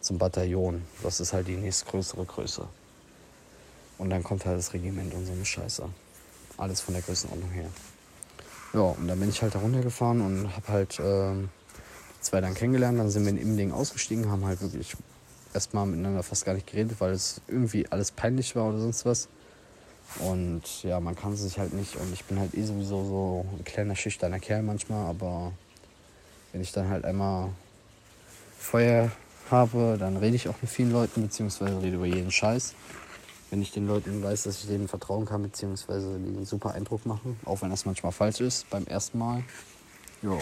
zum 0.00 0.18
Bataillon. 0.18 0.82
Das 1.02 1.20
ist 1.20 1.32
halt 1.32 1.48
die 1.48 1.56
nächstgrößere 1.56 2.24
Größe. 2.24 2.66
Und 3.98 4.10
dann 4.10 4.22
kommt 4.22 4.44
halt 4.46 4.58
das 4.58 4.72
Regiment 4.72 5.14
und 5.14 5.26
so 5.26 5.32
eine 5.32 5.44
Scheiße. 5.44 5.84
Alles 6.56 6.80
von 6.80 6.94
der 6.94 7.02
Größenordnung 7.02 7.50
her. 7.50 7.68
Ja, 8.72 8.80
und 8.80 9.06
dann 9.06 9.20
bin 9.20 9.28
ich 9.28 9.40
halt 9.42 9.54
da 9.54 9.60
runtergefahren 9.60 10.20
und 10.20 10.56
hab 10.56 10.68
halt 10.68 10.98
äh, 10.98 11.34
zwei 12.20 12.40
dann 12.40 12.54
kennengelernt. 12.54 12.98
Dann 12.98 13.10
sind 13.10 13.24
wir 13.24 13.30
in 13.30 13.38
Immending 13.38 13.72
ausgestiegen, 13.72 14.30
haben 14.30 14.44
halt 14.44 14.60
wirklich 14.62 14.96
erstmal 15.54 15.86
miteinander 15.86 16.22
fast 16.22 16.44
gar 16.44 16.54
nicht 16.54 16.66
geredet, 16.66 17.00
weil 17.00 17.12
es 17.12 17.40
irgendwie 17.48 17.86
alles 17.90 18.10
peinlich 18.10 18.54
war 18.56 18.68
oder 18.68 18.78
sonst 18.78 19.06
was. 19.06 19.28
Und 20.20 20.82
ja, 20.82 21.00
man 21.00 21.16
kann 21.16 21.36
sich 21.36 21.58
halt 21.58 21.72
nicht. 21.72 21.96
Und 21.96 22.12
ich 22.12 22.24
bin 22.24 22.38
halt 22.38 22.54
eh 22.54 22.64
sowieso 22.64 23.04
so 23.04 23.46
ein 23.58 23.64
kleiner, 23.64 23.96
schüchterner 23.96 24.38
Kerl 24.38 24.62
manchmal. 24.62 25.06
Aber 25.06 25.52
wenn 26.52 26.60
ich 26.60 26.72
dann 26.72 26.88
halt 26.88 27.04
einmal 27.04 27.50
Feuer 28.58 29.10
habe, 29.50 29.96
dann 29.98 30.16
rede 30.16 30.36
ich 30.36 30.48
auch 30.48 30.60
mit 30.60 30.70
vielen 30.70 30.92
Leuten, 30.92 31.22
beziehungsweise 31.22 31.80
rede 31.80 31.96
über 31.96 32.06
jeden 32.06 32.30
Scheiß. 32.30 32.74
Wenn 33.50 33.62
ich 33.62 33.72
den 33.72 33.86
Leuten 33.86 34.22
weiß, 34.22 34.44
dass 34.44 34.60
ich 34.60 34.66
denen 34.66 34.88
vertrauen 34.88 35.26
kann, 35.26 35.42
beziehungsweise 35.42 36.18
die 36.18 36.36
einen 36.36 36.46
super 36.46 36.74
Eindruck 36.74 37.06
machen, 37.06 37.38
auch 37.44 37.62
wenn 37.62 37.70
das 37.70 37.84
manchmal 37.84 38.12
falsch 38.12 38.40
ist 38.40 38.68
beim 38.70 38.84
ersten 38.86 39.18
Mal. 39.18 39.44
Jo 40.22 40.40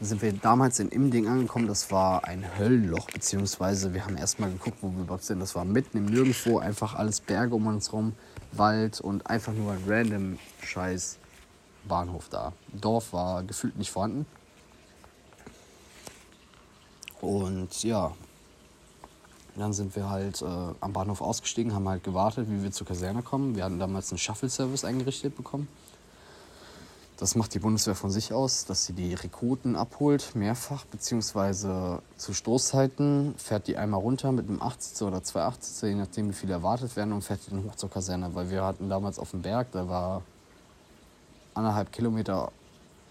sind 0.00 0.22
wir 0.22 0.32
damals 0.32 0.78
in 0.78 0.88
Imding 0.88 1.26
angekommen. 1.26 1.66
Das 1.66 1.90
war 1.90 2.24
ein 2.24 2.44
Höllenloch, 2.58 3.06
beziehungsweise 3.06 3.94
wir 3.94 4.04
haben 4.04 4.16
erstmal 4.16 4.50
geguckt, 4.50 4.78
wo 4.80 4.90
wir 4.92 5.02
überhaupt 5.02 5.24
sind. 5.24 5.40
Das 5.40 5.54
war 5.54 5.64
mitten 5.64 5.98
im 5.98 6.06
Nirgendwo, 6.06 6.58
einfach 6.58 6.94
alles 6.94 7.20
Berge 7.20 7.54
um 7.54 7.66
uns 7.66 7.92
rum, 7.92 8.14
Wald 8.52 9.00
und 9.00 9.26
einfach 9.28 9.52
nur 9.52 9.72
ein 9.72 9.82
random 9.86 10.38
Scheiß 10.62 11.18
Bahnhof 11.86 12.28
da. 12.28 12.52
Dorf 12.72 13.12
war 13.12 13.42
gefühlt 13.42 13.76
nicht 13.76 13.90
vorhanden. 13.90 14.26
Und 17.20 17.82
ja, 17.82 18.12
dann 19.56 19.72
sind 19.72 19.96
wir 19.96 20.08
halt 20.08 20.40
äh, 20.40 20.44
am 20.44 20.92
Bahnhof 20.92 21.20
ausgestiegen, 21.20 21.74
haben 21.74 21.88
halt 21.88 22.04
gewartet, 22.04 22.46
wie 22.48 22.62
wir 22.62 22.70
zur 22.70 22.86
Kaserne 22.86 23.22
kommen. 23.22 23.56
Wir 23.56 23.64
hatten 23.64 23.80
damals 23.80 24.12
einen 24.12 24.18
Shuttle-Service 24.18 24.84
eingerichtet 24.84 25.36
bekommen. 25.36 25.66
Das 27.18 27.34
macht 27.34 27.52
die 27.52 27.58
Bundeswehr 27.58 27.96
von 27.96 28.12
sich 28.12 28.32
aus, 28.32 28.64
dass 28.64 28.86
sie 28.86 28.92
die 28.92 29.12
Rekruten 29.12 29.74
abholt, 29.74 30.36
mehrfach, 30.36 30.84
beziehungsweise 30.84 32.00
zu 32.16 32.32
Stoßzeiten 32.32 33.34
fährt 33.36 33.66
die 33.66 33.76
einmal 33.76 34.00
runter 34.00 34.30
mit 34.30 34.48
einem 34.48 34.62
80 34.62 35.02
oder 35.02 35.24
zwei 35.24 35.42
80 35.42 35.88
je 35.88 35.94
nachdem 35.96 36.28
wie 36.28 36.32
viele 36.32 36.52
erwartet 36.52 36.94
werden, 36.94 37.12
und 37.12 37.22
fährt 37.22 37.40
die 37.44 37.50
dann 37.50 37.64
hoch 37.64 37.74
zur 37.74 37.90
Kaserne. 37.90 38.32
Weil 38.36 38.50
wir 38.50 38.62
hatten 38.62 38.88
damals 38.88 39.18
auf 39.18 39.32
dem 39.32 39.42
Berg, 39.42 39.72
da 39.72 39.88
war 39.88 40.22
anderthalb 41.54 41.90
Kilometer 41.90 42.52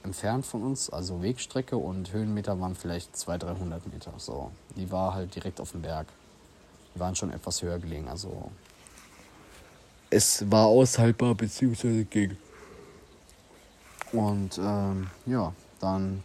entfernt 0.04 0.46
von 0.46 0.64
uns, 0.64 0.90
also 0.90 1.22
Wegstrecke 1.22 1.76
und 1.76 2.14
Höhenmeter 2.14 2.58
waren 2.62 2.76
vielleicht 2.76 3.18
200, 3.18 3.60
300 3.60 3.94
Meter. 3.94 4.14
So, 4.16 4.52
die 4.78 4.90
war 4.90 5.16
halt 5.16 5.36
direkt 5.36 5.60
auf 5.60 5.74
dem 5.74 5.82
Berg. 5.82 6.08
Die 6.96 7.00
waren 7.02 7.14
schon 7.14 7.30
etwas 7.30 7.62
höher 7.62 7.78
gelegen, 7.78 8.08
also 8.08 8.50
es 10.10 10.50
war 10.50 10.68
aushaltbar, 10.68 11.36
beziehungsweise 11.36 12.06
ging. 12.06 12.38
Und 14.12 14.58
ähm, 14.58 15.08
ja, 15.26 15.54
dann 15.80 16.24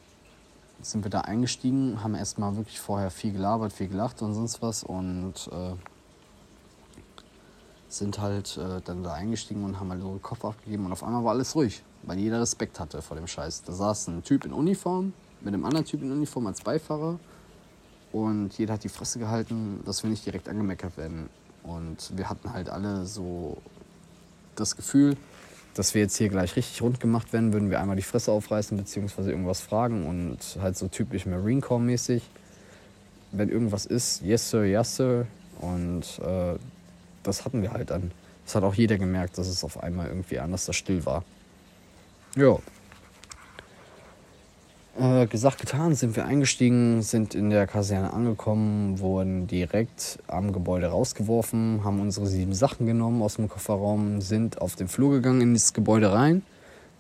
sind 0.81 1.05
wir 1.05 1.11
da 1.11 1.23
eingestiegen, 1.23 2.03
haben 2.03 2.15
erstmal 2.15 2.57
wirklich 2.57 2.81
vorher 2.81 3.11
viel 3.11 3.33
gelabert, 3.33 3.73
viel 3.73 3.89
gelacht 3.89 4.23
und 4.23 4.35
sonst 4.35 4.63
was 4.63 4.83
und 4.83 5.35
äh, 5.53 5.75
sind 7.89 8.19
halt 8.19 8.57
äh, 8.57 8.81
dann 8.85 9.03
da 9.03 9.15
eingestiegen 9.15 9.65
und 9.65 9.79
haben 9.79 9.91
halt 9.91 10.03
den 10.03 10.23
Kopf 10.23 10.45
abgegeben 10.45 10.87
und 10.87 10.93
auf 10.93 11.05
einmal 11.05 11.23
war 11.25 11.33
alles 11.33 11.55
ruhig, 11.55 11.83
weil 12.03 12.19
jeder 12.19 12.41
Respekt 12.41 12.81
hatte 12.81 13.03
vor 13.03 13.17
dem 13.17 13.27
Scheiß. 13.27 13.63
Da 13.65 13.73
saß 13.73 14.09
ein 14.09 14.25
Typ 14.25 14.45
in 14.45 14.53
Uniform 14.53 15.13
mit 15.41 15.55
einem 15.55 15.65
anderen 15.65 15.85
Typ 15.85 16.03
in 16.03 16.11
Uniform 16.11 16.47
als 16.47 16.61
Beifahrer 16.61 17.19
und 18.13 18.57
jeder 18.59 18.75
hat 18.75 18.85
die 18.85 18.89
Fresse 18.89 19.19
gehalten, 19.19 19.83
dass 19.85 20.03
wir 20.03 20.11
nicht 20.11 20.25
direkt 20.27 20.49
angemeckert 20.49 20.97
werden. 20.97 21.29
Und 21.63 22.17
wir 22.17 22.29
hatten 22.29 22.53
halt 22.53 22.69
alle 22.69 23.07
so 23.07 23.57
das 24.57 24.77
Gefühl, 24.77 25.17
dass 25.75 25.95
wir 25.95 26.03
jetzt 26.03 26.17
hier 26.17 26.29
gleich 26.29 26.57
richtig 26.57 26.83
rund 26.83 27.01
gemacht 27.01 27.33
werden, 27.33 27.53
würden 27.53 27.71
wir 27.71 27.81
einmal 27.81 27.97
die 27.97 28.03
Fresse 28.03 28.33
aufreißen 28.33 28.77
bzw. 28.77 29.31
irgendwas 29.31 29.61
fragen 29.61 30.07
und 30.07 30.39
halt 30.61 30.77
so 30.77 30.89
typisch 30.89 31.27
Marine 31.27 31.61
Corps 31.61 31.81
mäßig. 31.81 32.23
Wenn 33.31 33.49
irgendwas 33.49 33.87
ist, 33.87 34.23
yes 34.23 34.51
sir, 34.51 34.65
yes 34.65 34.97
sir. 34.97 35.27
Und 35.61 36.05
äh, 36.23 36.59
das 37.23 37.45
hatten 37.45 37.63
wir 37.63 37.73
halt 37.73 37.91
dann. 37.91 38.11
Das 38.45 38.55
hat 38.55 38.65
auch 38.65 38.75
jeder 38.75 38.99
gemerkt, 38.99 39.39
dass 39.39 39.47
es 39.47 39.65
auf 39.65 39.83
einmal 39.83 40.09
irgendwie 40.09 40.39
anders 40.39 40.67
da 40.67 40.73
still 40.73 41.07
war. 41.07 41.25
Ja. 42.37 42.59
Äh, 44.99 45.27
gesagt, 45.27 45.59
getan, 45.59 45.95
sind 45.95 46.17
wir 46.17 46.27
eingestiegen, 46.27 47.01
sind 47.01 47.35
in 47.35 47.49
der 47.49 47.67
Kaserne 47.67 48.13
angekommen, 48.13 48.99
wurden 49.01 49.47
direkt 49.47 50.19
am 50.27 50.53
Gebäude 50.53 50.89
rausgeworfen, 50.89 51.83
haben 51.83 51.99
unsere 51.99 52.27
sieben 52.27 52.53
Sachen 52.53 52.87
genommen 52.87 53.23
aus 53.23 53.37
dem 53.37 53.49
Kofferraum, 53.49 54.21
sind 54.21 54.61
auf 54.61 54.77
den 54.77 54.89
Flur 54.89 55.13
gegangen 55.13 55.41
in 55.41 55.55
das 55.55 55.73
Gebäude 55.73 56.13
rein, 56.13 56.43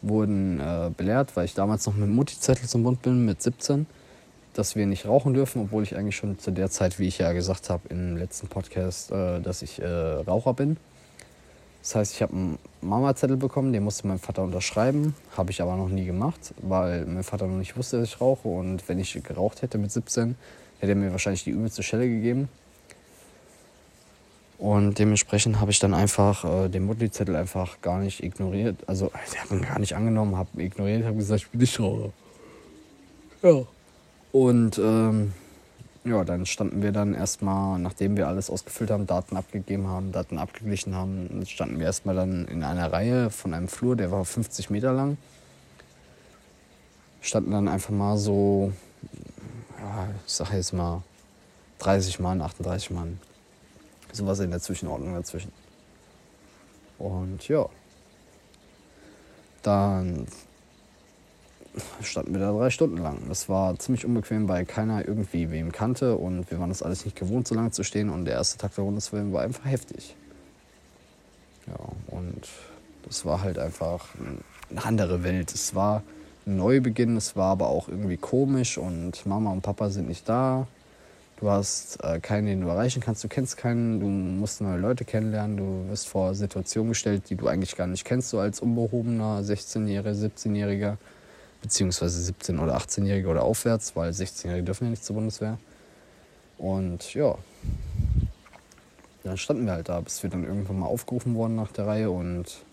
wurden 0.00 0.58
äh, 0.58 0.90
belehrt, 0.96 1.36
weil 1.36 1.44
ich 1.44 1.52
damals 1.52 1.84
noch 1.84 1.94
mit 1.94 2.08
Mutti-Zettel 2.08 2.66
zum 2.66 2.82
Bund 2.82 3.02
bin, 3.02 3.26
mit 3.26 3.42
17, 3.42 3.84
dass 4.54 4.74
wir 4.74 4.86
nicht 4.86 5.04
rauchen 5.04 5.34
dürfen, 5.34 5.60
obwohl 5.60 5.82
ich 5.82 5.94
eigentlich 5.94 6.16
schon 6.16 6.38
zu 6.38 6.50
der 6.50 6.70
Zeit, 6.70 6.98
wie 6.98 7.08
ich 7.08 7.18
ja 7.18 7.32
gesagt 7.32 7.68
habe 7.68 7.82
im 7.90 8.16
letzten 8.16 8.48
Podcast, 8.48 9.12
äh, 9.12 9.42
dass 9.42 9.60
ich 9.60 9.82
äh, 9.82 9.86
Raucher 9.86 10.54
bin. 10.54 10.78
Das 11.82 11.96
heißt, 11.96 12.14
ich 12.14 12.22
habe 12.22 12.32
einen 12.32 12.58
Mama-Zettel 12.80 13.36
bekommen, 13.36 13.72
den 13.72 13.82
musste 13.82 14.06
mein 14.06 14.20
Vater 14.20 14.44
unterschreiben. 14.44 15.16
Habe 15.36 15.50
ich 15.50 15.60
aber 15.60 15.76
noch 15.76 15.88
nie 15.88 16.04
gemacht, 16.04 16.54
weil 16.62 17.04
mein 17.06 17.24
Vater 17.24 17.48
noch 17.48 17.58
nicht 17.58 17.76
wusste, 17.76 17.98
dass 17.98 18.08
ich 18.08 18.20
rauche. 18.20 18.46
Und 18.46 18.88
wenn 18.88 19.00
ich 19.00 19.20
geraucht 19.22 19.62
hätte 19.62 19.78
mit 19.78 19.90
17, 19.90 20.36
hätte 20.78 20.92
er 20.92 20.96
mir 20.96 21.10
wahrscheinlich 21.10 21.42
die 21.42 21.50
übelste 21.50 21.82
Schelle 21.82 22.08
gegeben. 22.08 22.48
Und 24.58 25.00
dementsprechend 25.00 25.58
habe 25.60 25.72
ich 25.72 25.80
dann 25.80 25.92
einfach 25.92 26.44
äh, 26.44 26.68
den 26.68 26.86
Mutti-Zettel 26.86 27.34
einfach 27.34 27.80
gar 27.80 27.98
nicht 27.98 28.22
ignoriert. 28.22 28.76
Also, 28.86 29.10
ich 29.26 29.40
habe 29.40 29.56
ihn 29.56 29.62
gar 29.62 29.80
nicht 29.80 29.96
angenommen, 29.96 30.36
habe 30.36 30.62
ignoriert, 30.62 31.04
habe 31.04 31.16
gesagt, 31.16 31.42
ich 31.42 31.48
bin 31.48 31.60
nicht 31.62 31.80
Raucher. 31.80 32.10
Ja. 33.42 33.62
Und 34.30 34.78
ähm, 34.78 35.32
ja, 36.04 36.24
dann 36.24 36.46
standen 36.46 36.82
wir 36.82 36.90
dann 36.90 37.14
erstmal, 37.14 37.78
nachdem 37.78 38.16
wir 38.16 38.26
alles 38.26 38.50
ausgefüllt 38.50 38.90
haben, 38.90 39.06
Daten 39.06 39.36
abgegeben 39.36 39.86
haben, 39.86 40.10
Daten 40.10 40.38
abgeglichen 40.38 40.94
haben, 40.94 41.44
standen 41.46 41.78
wir 41.78 41.86
erstmal 41.86 42.16
dann 42.16 42.46
in 42.46 42.64
einer 42.64 42.92
Reihe 42.92 43.30
von 43.30 43.54
einem 43.54 43.68
Flur, 43.68 43.94
der 43.94 44.10
war 44.10 44.24
50 44.24 44.70
Meter 44.70 44.92
lang. 44.92 45.16
Standen 47.20 47.52
dann 47.52 47.68
einfach 47.68 47.90
mal 47.90 48.18
so, 48.18 48.72
ja, 49.78 50.08
ich 50.26 50.32
sag 50.32 50.52
jetzt 50.52 50.72
mal 50.72 51.02
30 51.78 52.18
Mann, 52.18 52.40
38 52.40 52.90
Mann. 52.90 53.20
Sowas 54.12 54.40
in 54.40 54.50
der 54.50 54.60
Zwischenordnung 54.60 55.14
dazwischen. 55.14 55.52
Und 56.98 57.46
ja. 57.48 57.68
Dann 59.62 60.26
standen 62.02 62.34
wir 62.34 62.40
da 62.40 62.52
drei 62.52 62.70
Stunden 62.70 62.98
lang. 62.98 63.18
Das 63.28 63.48
war 63.48 63.78
ziemlich 63.78 64.04
unbequem, 64.04 64.48
weil 64.48 64.64
keiner 64.64 65.06
irgendwie 65.06 65.50
wem 65.50 65.72
kannte 65.72 66.16
und 66.16 66.50
wir 66.50 66.58
waren 66.60 66.68
das 66.68 66.82
alles 66.82 67.04
nicht 67.04 67.16
gewohnt, 67.16 67.48
so 67.48 67.54
lange 67.54 67.70
zu 67.70 67.82
stehen. 67.82 68.10
Und 68.10 68.24
der 68.24 68.34
erste 68.34 68.58
Tag 68.58 68.74
der 68.74 68.82
Bundeswehr 68.82 69.32
war 69.32 69.42
einfach 69.42 69.64
heftig. 69.64 70.14
Ja, 71.66 71.78
und 72.08 72.48
das 73.06 73.24
war 73.24 73.42
halt 73.42 73.58
einfach 73.58 74.08
eine 74.70 74.84
andere 74.84 75.22
Welt. 75.22 75.52
Es 75.52 75.74
war 75.74 76.02
ein 76.46 76.56
Neubeginn, 76.56 77.16
es 77.16 77.36
war 77.36 77.52
aber 77.52 77.68
auch 77.68 77.88
irgendwie 77.88 78.16
komisch 78.16 78.78
und 78.78 79.24
Mama 79.26 79.50
und 79.50 79.62
Papa 79.62 79.90
sind 79.90 80.08
nicht 80.08 80.28
da. 80.28 80.66
Du 81.38 81.50
hast 81.50 81.98
äh, 82.04 82.20
keinen, 82.20 82.46
den 82.46 82.60
du 82.60 82.68
erreichen 82.68 83.00
kannst. 83.00 83.24
Du 83.24 83.28
kennst 83.28 83.56
keinen, 83.56 83.98
du 83.98 84.06
musst 84.06 84.60
neue 84.60 84.78
Leute 84.78 85.04
kennenlernen. 85.04 85.56
Du 85.56 85.90
wirst 85.90 86.08
vor 86.08 86.34
Situationen 86.34 86.90
gestellt, 86.90 87.24
die 87.30 87.34
du 87.34 87.48
eigentlich 87.48 87.74
gar 87.74 87.88
nicht 87.88 88.04
kennst, 88.04 88.30
so 88.30 88.38
als 88.38 88.60
unbehobener 88.60 89.40
16-Jähriger, 89.40 90.12
17-Jähriger 90.12 90.98
beziehungsweise 91.62 92.32
17- 92.32 92.60
oder 92.60 92.76
18-Jährige 92.76 93.28
oder 93.28 93.42
aufwärts, 93.42 93.96
weil 93.96 94.10
16-Jährige 94.10 94.64
dürfen 94.64 94.84
ja 94.84 94.90
nicht 94.90 95.04
zur 95.04 95.14
Bundeswehr. 95.14 95.58
Und 96.58 97.14
ja, 97.14 97.36
dann 99.24 99.38
standen 99.38 99.64
wir 99.66 99.72
halt 99.72 99.88
da, 99.88 100.00
bis 100.00 100.22
wir 100.22 100.30
dann 100.30 100.44
irgendwann 100.44 100.80
mal 100.80 100.86
aufgerufen 100.86 101.34
wurden 101.34 101.54
nach 101.54 101.72
der 101.72 101.86
Reihe 101.86 102.10
und 102.10 102.64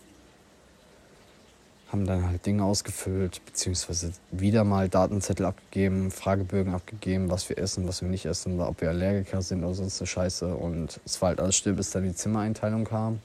haben 1.90 2.06
dann 2.06 2.28
halt 2.28 2.46
Dinge 2.46 2.64
ausgefüllt, 2.64 3.44
beziehungsweise 3.46 4.12
wieder 4.30 4.62
mal 4.62 4.88
Datenzettel 4.88 5.46
abgegeben, 5.46 6.10
Fragebögen 6.10 6.74
abgegeben, 6.74 7.30
was 7.30 7.48
wir 7.48 7.58
essen, 7.58 7.88
was 7.88 8.00
wir 8.00 8.08
nicht 8.08 8.26
essen, 8.26 8.60
ob 8.60 8.80
wir 8.80 8.90
Allergiker 8.90 9.42
sind 9.42 9.64
oder 9.64 9.74
sonst 9.74 10.00
eine 10.00 10.06
Scheiße. 10.06 10.54
Und 10.54 11.00
es 11.04 11.20
war 11.20 11.30
halt 11.30 11.40
alles 11.40 11.56
still, 11.56 11.72
bis 11.72 11.90
dann 11.90 12.04
die 12.04 12.14
Zimmereinteilung 12.14 12.84
kam. 12.84 13.20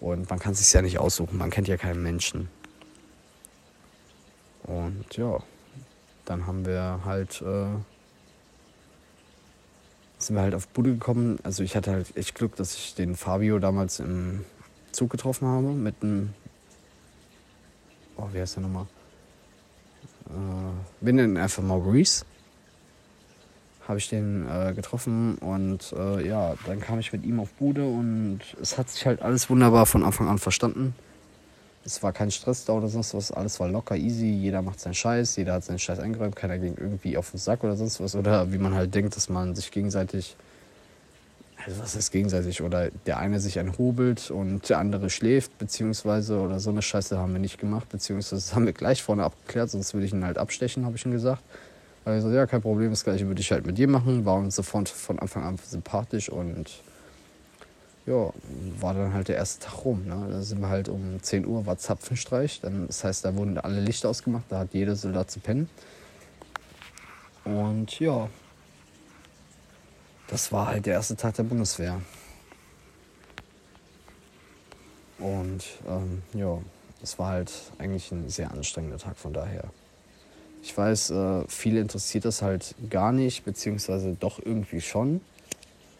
Und 0.00 0.30
man 0.30 0.38
kann 0.38 0.52
es 0.52 0.60
sich 0.60 0.72
ja 0.72 0.80
nicht 0.80 0.98
aussuchen, 0.98 1.36
man 1.36 1.50
kennt 1.50 1.68
ja 1.68 1.76
keinen 1.76 2.02
Menschen. 2.02 2.48
Und 4.68 5.16
ja, 5.16 5.38
dann 6.24 6.46
haben 6.46 6.64
wir 6.64 7.00
halt, 7.04 7.42
äh, 7.42 7.66
sind 10.18 10.36
wir 10.36 10.42
halt 10.42 10.54
auf 10.54 10.68
Bude 10.68 10.92
gekommen. 10.92 11.40
Also 11.42 11.64
ich 11.64 11.74
hatte 11.74 11.90
halt 11.90 12.16
echt 12.16 12.36
Glück, 12.36 12.54
dass 12.56 12.74
ich 12.74 12.94
den 12.94 13.16
Fabio 13.16 13.58
damals 13.58 13.98
im 13.98 14.44
Zug 14.92 15.10
getroffen 15.10 15.48
habe 15.48 15.68
mit 15.72 15.96
einem 16.02 16.34
oh, 18.18 18.28
wie 18.32 18.40
heißt 18.40 18.56
der 18.56 18.64
nochmal? 18.64 18.86
Äh, 20.28 21.04
nennen 21.04 21.36
ihn 21.36 21.36
einfach 21.38 21.62
Maurice. 21.62 22.24
Habe 23.86 23.98
ich 23.98 24.10
den 24.10 24.46
äh, 24.46 24.74
getroffen 24.74 25.38
und 25.38 25.94
äh, 25.96 26.26
ja, 26.26 26.54
dann 26.66 26.80
kam 26.80 26.98
ich 26.98 27.12
mit 27.12 27.24
ihm 27.24 27.40
auf 27.40 27.50
Bude 27.52 27.86
und 27.86 28.40
es 28.60 28.76
hat 28.76 28.90
sich 28.90 29.06
halt 29.06 29.22
alles 29.22 29.48
wunderbar 29.48 29.86
von 29.86 30.04
Anfang 30.04 30.28
an 30.28 30.38
verstanden. 30.38 30.94
Es 31.88 32.02
war 32.02 32.12
kein 32.12 32.30
Stress 32.30 32.66
da 32.66 32.74
oder 32.74 32.88
sonst 32.88 33.14
was, 33.14 33.32
alles 33.32 33.58
war 33.60 33.68
locker, 33.68 33.96
easy, 33.96 34.26
jeder 34.26 34.60
macht 34.60 34.78
seinen 34.78 34.94
Scheiß, 34.94 35.36
jeder 35.36 35.54
hat 35.54 35.64
seinen 35.64 35.78
Scheiß 35.78 35.98
eingeräumt, 36.00 36.36
keiner 36.36 36.58
ging 36.58 36.76
irgendwie 36.76 37.16
auf 37.16 37.30
den 37.30 37.38
Sack 37.38 37.64
oder 37.64 37.76
sonst 37.76 37.98
was. 38.00 38.14
Oder 38.14 38.52
wie 38.52 38.58
man 38.58 38.74
halt 38.74 38.94
denkt, 38.94 39.16
dass 39.16 39.30
man 39.30 39.54
sich 39.54 39.70
gegenseitig 39.70 40.36
also 41.64 41.82
was 41.82 41.96
ist 41.96 42.10
gegenseitig? 42.12 42.62
Oder 42.62 42.90
der 43.06 43.18
eine 43.18 43.40
sich 43.40 43.58
einhobelt 43.58 44.30
und 44.30 44.68
der 44.68 44.78
andere 44.78 45.10
schläft, 45.10 45.58
beziehungsweise, 45.58 46.38
oder 46.38 46.60
so 46.60 46.70
eine 46.70 46.82
Scheiße 46.82 47.18
haben 47.18 47.32
wir 47.32 47.40
nicht 47.40 47.58
gemacht, 47.58 47.88
beziehungsweise 47.88 48.54
haben 48.54 48.66
wir 48.66 48.72
gleich 48.72 49.02
vorne 49.02 49.24
abgeklärt, 49.24 49.70
sonst 49.70 49.94
würde 49.94 50.06
ich 50.06 50.12
ihn 50.12 50.24
halt 50.24 50.38
abstechen, 50.38 50.84
habe 50.84 50.96
ich 50.96 51.04
ihm 51.04 51.12
gesagt. 51.12 51.42
Aber 52.04 52.16
ich 52.16 52.22
so, 52.22 52.30
ja, 52.30 52.46
kein 52.46 52.62
Problem, 52.62 52.90
das 52.90 53.04
gleiche 53.04 53.26
würde 53.26 53.40
ich 53.40 53.50
halt 53.50 53.66
mit 53.66 53.76
dir 53.76 53.88
machen, 53.88 54.24
war 54.24 54.36
uns 54.36 54.56
sofort 54.56 54.88
von 54.88 55.18
Anfang 55.18 55.44
an 55.44 55.58
sympathisch 55.62 56.30
und 56.30 56.82
ja, 58.08 58.32
war 58.80 58.94
dann 58.94 59.12
halt 59.12 59.28
der 59.28 59.36
erste 59.36 59.66
Tag 59.66 59.84
rum. 59.84 60.06
Ne? 60.06 60.28
Da 60.30 60.40
sind 60.40 60.60
wir 60.60 60.68
halt 60.68 60.88
um 60.88 61.22
10 61.22 61.46
Uhr, 61.46 61.66
war 61.66 61.76
Zapfenstreich, 61.76 62.60
dann, 62.60 62.86
das 62.86 63.04
heißt, 63.04 63.24
da 63.24 63.36
wurden 63.36 63.58
alle 63.58 63.80
Lichter 63.80 64.08
ausgemacht, 64.08 64.44
da 64.48 64.60
hat 64.60 64.72
jeder 64.72 64.96
Soldat 64.96 65.30
zu 65.30 65.40
pennen. 65.40 65.68
Und 67.44 68.00
ja, 68.00 68.28
das 70.28 70.52
war 70.52 70.68
halt 70.68 70.86
der 70.86 70.94
erste 70.94 71.16
Tag 71.16 71.34
der 71.34 71.42
Bundeswehr. 71.42 72.00
Und 75.18 75.64
ähm, 75.86 76.22
ja, 76.32 76.58
das 77.00 77.18
war 77.18 77.30
halt 77.30 77.52
eigentlich 77.78 78.10
ein 78.12 78.28
sehr 78.28 78.50
anstrengender 78.50 78.98
Tag 78.98 79.16
von 79.16 79.32
daher. 79.32 79.64
Ich 80.62 80.76
weiß, 80.76 81.10
äh, 81.10 81.44
viele 81.48 81.80
interessiert 81.80 82.24
das 82.24 82.42
halt 82.42 82.74
gar 82.88 83.12
nicht, 83.12 83.44
beziehungsweise 83.44 84.16
doch 84.18 84.38
irgendwie 84.38 84.80
schon, 84.80 85.20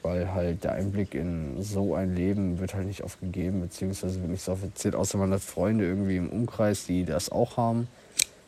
weil 0.03 0.33
halt 0.33 0.65
der 0.65 0.73
Einblick 0.73 1.15
in 1.15 1.63
so 1.63 1.95
ein 1.95 2.15
Leben 2.15 2.61
wird 2.61 2.75
halt 2.75 2.87
nicht 2.87 3.03
oft 3.03 3.21
gegeben, 3.21 3.61
beziehungsweise 3.61 4.21
wird 4.21 4.31
nicht 4.31 4.43
so 4.43 4.53
oft 4.53 4.63
erzählt, 4.63 4.95
außer 4.95 5.19
man 5.19 5.33
hat 5.33 5.41
Freunde 5.41 5.85
irgendwie 5.85 6.17
im 6.17 6.31
Umkreis, 6.31 6.87
die 6.87 7.05
das 7.05 7.31
auch 7.31 7.57
haben. 7.57 7.89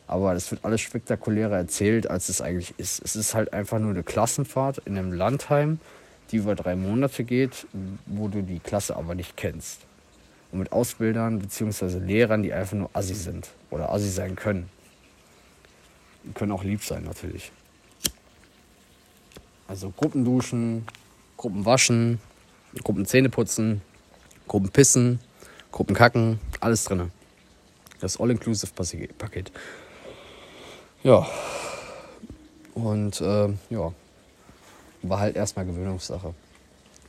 Aber 0.07 0.33
es 0.33 0.51
wird 0.51 0.65
alles 0.65 0.81
spektakulärer 0.81 1.55
erzählt, 1.55 2.09
als 2.09 2.29
es 2.29 2.41
eigentlich 2.41 2.73
ist. 2.77 3.01
Es 3.03 3.15
ist 3.15 3.33
halt 3.33 3.53
einfach 3.53 3.79
nur 3.79 3.91
eine 3.91 4.03
Klassenfahrt 4.03 4.79
in 4.79 4.97
einem 4.97 5.13
Landheim, 5.13 5.79
die 6.31 6.37
über 6.37 6.55
drei 6.55 6.75
Monate 6.75 7.23
geht, 7.23 7.67
wo 8.05 8.27
du 8.27 8.41
die 8.41 8.59
Klasse 8.59 8.95
aber 8.95 9.15
nicht 9.15 9.37
kennst. 9.37 9.81
Und 10.51 10.59
mit 10.59 10.71
Ausbildern 10.73 11.39
bzw. 11.39 11.99
Lehrern, 11.99 12.43
die 12.43 12.51
einfach 12.51 12.75
nur 12.75 12.89
Assi 12.93 13.13
sind 13.13 13.51
oder 13.69 13.91
Assi 13.91 14.09
sein 14.09 14.35
können. 14.35 14.69
Die 16.23 16.33
können 16.33 16.51
auch 16.51 16.63
lieb 16.63 16.83
sein 16.83 17.03
natürlich. 17.03 17.51
Also 19.67 19.91
Gruppenduschen, 19.91 20.85
Gruppenwaschen, 21.41 22.19
Gruppenzähne 22.83 23.29
putzen, 23.29 23.81
Gruppenpissen, 24.47 25.19
Gruppenkacken, 25.71 26.39
alles 26.59 26.83
drin. 26.83 27.11
Das 27.99 28.19
All-Inclusive-Paket. 28.19 29.51
Ja. 31.01 31.27
Und 32.75 33.21
äh, 33.21 33.49
ja, 33.71 33.91
war 35.01 35.19
halt 35.19 35.35
erstmal 35.35 35.65
Gewöhnungssache. 35.65 36.35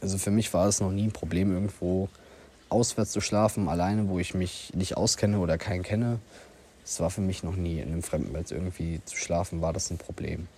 Also 0.01 0.17
für 0.17 0.31
mich 0.31 0.55
war 0.55 0.67
es 0.67 0.81
noch 0.81 0.91
nie 0.91 1.09
ein 1.09 1.13
Problem, 1.13 1.53
irgendwo 1.53 2.09
auswärts 2.71 3.13
zu 3.13 3.21
schlafen, 3.21 3.69
alleine, 3.69 4.09
wo 4.09 4.19
ich 4.19 4.33
mich 4.33 4.73
nicht 4.75 4.97
auskenne 4.97 5.41
oder 5.41 5.59
keinen 5.59 5.83
kenne. 5.83 6.21
Es 6.83 7.01
war 7.01 7.11
für 7.11 7.21
mich 7.21 7.43
noch 7.43 7.57
nie 7.57 7.81
in 7.81 7.93
einem 7.93 8.03
Fremdenbett 8.03 8.51
irgendwie 8.51 9.03
zu 9.05 9.15
schlafen, 9.15 9.61
war 9.61 9.75
das 9.75 9.91
ein 9.91 9.99
Problem. 9.99 10.49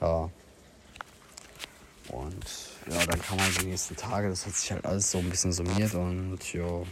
Ja. 0.00 0.30
Und 2.08 2.44
ja, 2.88 3.04
dann 3.06 3.20
kam 3.20 3.40
halt 3.40 3.60
die 3.62 3.66
nächsten 3.66 3.96
Tage, 3.96 4.28
das 4.28 4.46
hat 4.46 4.54
sich 4.54 4.70
halt 4.70 4.84
alles 4.84 5.10
so 5.10 5.18
ein 5.18 5.28
bisschen 5.28 5.52
summiert 5.52 5.94
und 5.94 6.38
ja, 6.52 6.82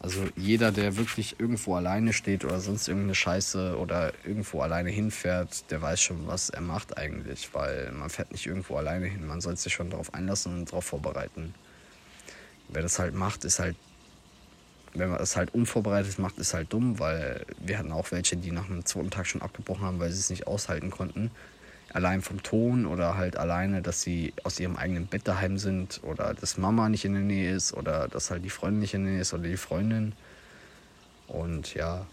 also 0.00 0.24
jeder, 0.36 0.70
der 0.70 0.96
wirklich 0.96 1.40
irgendwo 1.40 1.74
alleine 1.74 2.12
steht 2.12 2.44
oder 2.44 2.60
sonst 2.60 2.86
irgendeine 2.86 3.16
Scheiße 3.16 3.76
oder 3.78 4.12
irgendwo 4.24 4.60
alleine 4.60 4.90
hinfährt, 4.90 5.70
der 5.72 5.82
weiß 5.82 6.00
schon, 6.00 6.28
was 6.28 6.50
er 6.50 6.60
macht 6.60 6.96
eigentlich, 6.96 7.52
weil 7.52 7.90
man 7.90 8.08
fährt 8.08 8.30
nicht 8.30 8.46
irgendwo 8.46 8.76
alleine 8.76 9.06
hin. 9.06 9.26
Man 9.26 9.40
soll 9.40 9.56
sich 9.56 9.72
schon 9.72 9.90
darauf 9.90 10.14
einlassen 10.14 10.54
und 10.54 10.68
darauf 10.70 10.84
vorbereiten. 10.84 11.52
Wer 12.68 12.82
das 12.82 13.00
halt 13.00 13.14
macht, 13.14 13.44
ist 13.44 13.58
halt, 13.58 13.74
wenn 14.94 15.08
man 15.08 15.18
das 15.18 15.34
halt 15.34 15.52
unvorbereitet 15.52 16.20
macht, 16.20 16.38
ist 16.38 16.54
halt 16.54 16.72
dumm, 16.72 17.00
weil 17.00 17.44
wir 17.58 17.78
hatten 17.78 17.90
auch 17.90 18.12
welche, 18.12 18.36
die 18.36 18.52
nach 18.52 18.66
dem 18.66 18.84
zweiten 18.86 19.10
Tag 19.10 19.26
schon 19.26 19.42
abgebrochen 19.42 19.84
haben, 19.84 19.98
weil 19.98 20.12
sie 20.12 20.20
es 20.20 20.30
nicht 20.30 20.46
aushalten 20.46 20.90
konnten 20.90 21.32
allein 21.94 22.20
vom 22.20 22.42
Ton 22.42 22.86
oder 22.86 23.16
halt 23.16 23.36
alleine, 23.36 23.82
dass 23.82 24.02
sie 24.02 24.34
aus 24.44 24.60
ihrem 24.60 24.76
eigenen 24.76 25.06
Bett 25.06 25.26
daheim 25.26 25.58
sind 25.58 26.00
oder 26.02 26.34
dass 26.34 26.58
Mama 26.58 26.88
nicht 26.88 27.04
in 27.04 27.14
der 27.14 27.22
Nähe 27.22 27.54
ist 27.54 27.72
oder 27.72 28.08
dass 28.08 28.30
halt 28.30 28.44
die 28.44 28.50
Freundin 28.50 28.80
nicht 28.80 28.94
in 28.94 29.04
der 29.04 29.12
Nähe 29.12 29.20
ist 29.22 29.32
oder 29.32 29.44
die 29.44 29.56
Freundin. 29.56 30.12
Und 31.26 31.74
ja, 31.74 32.06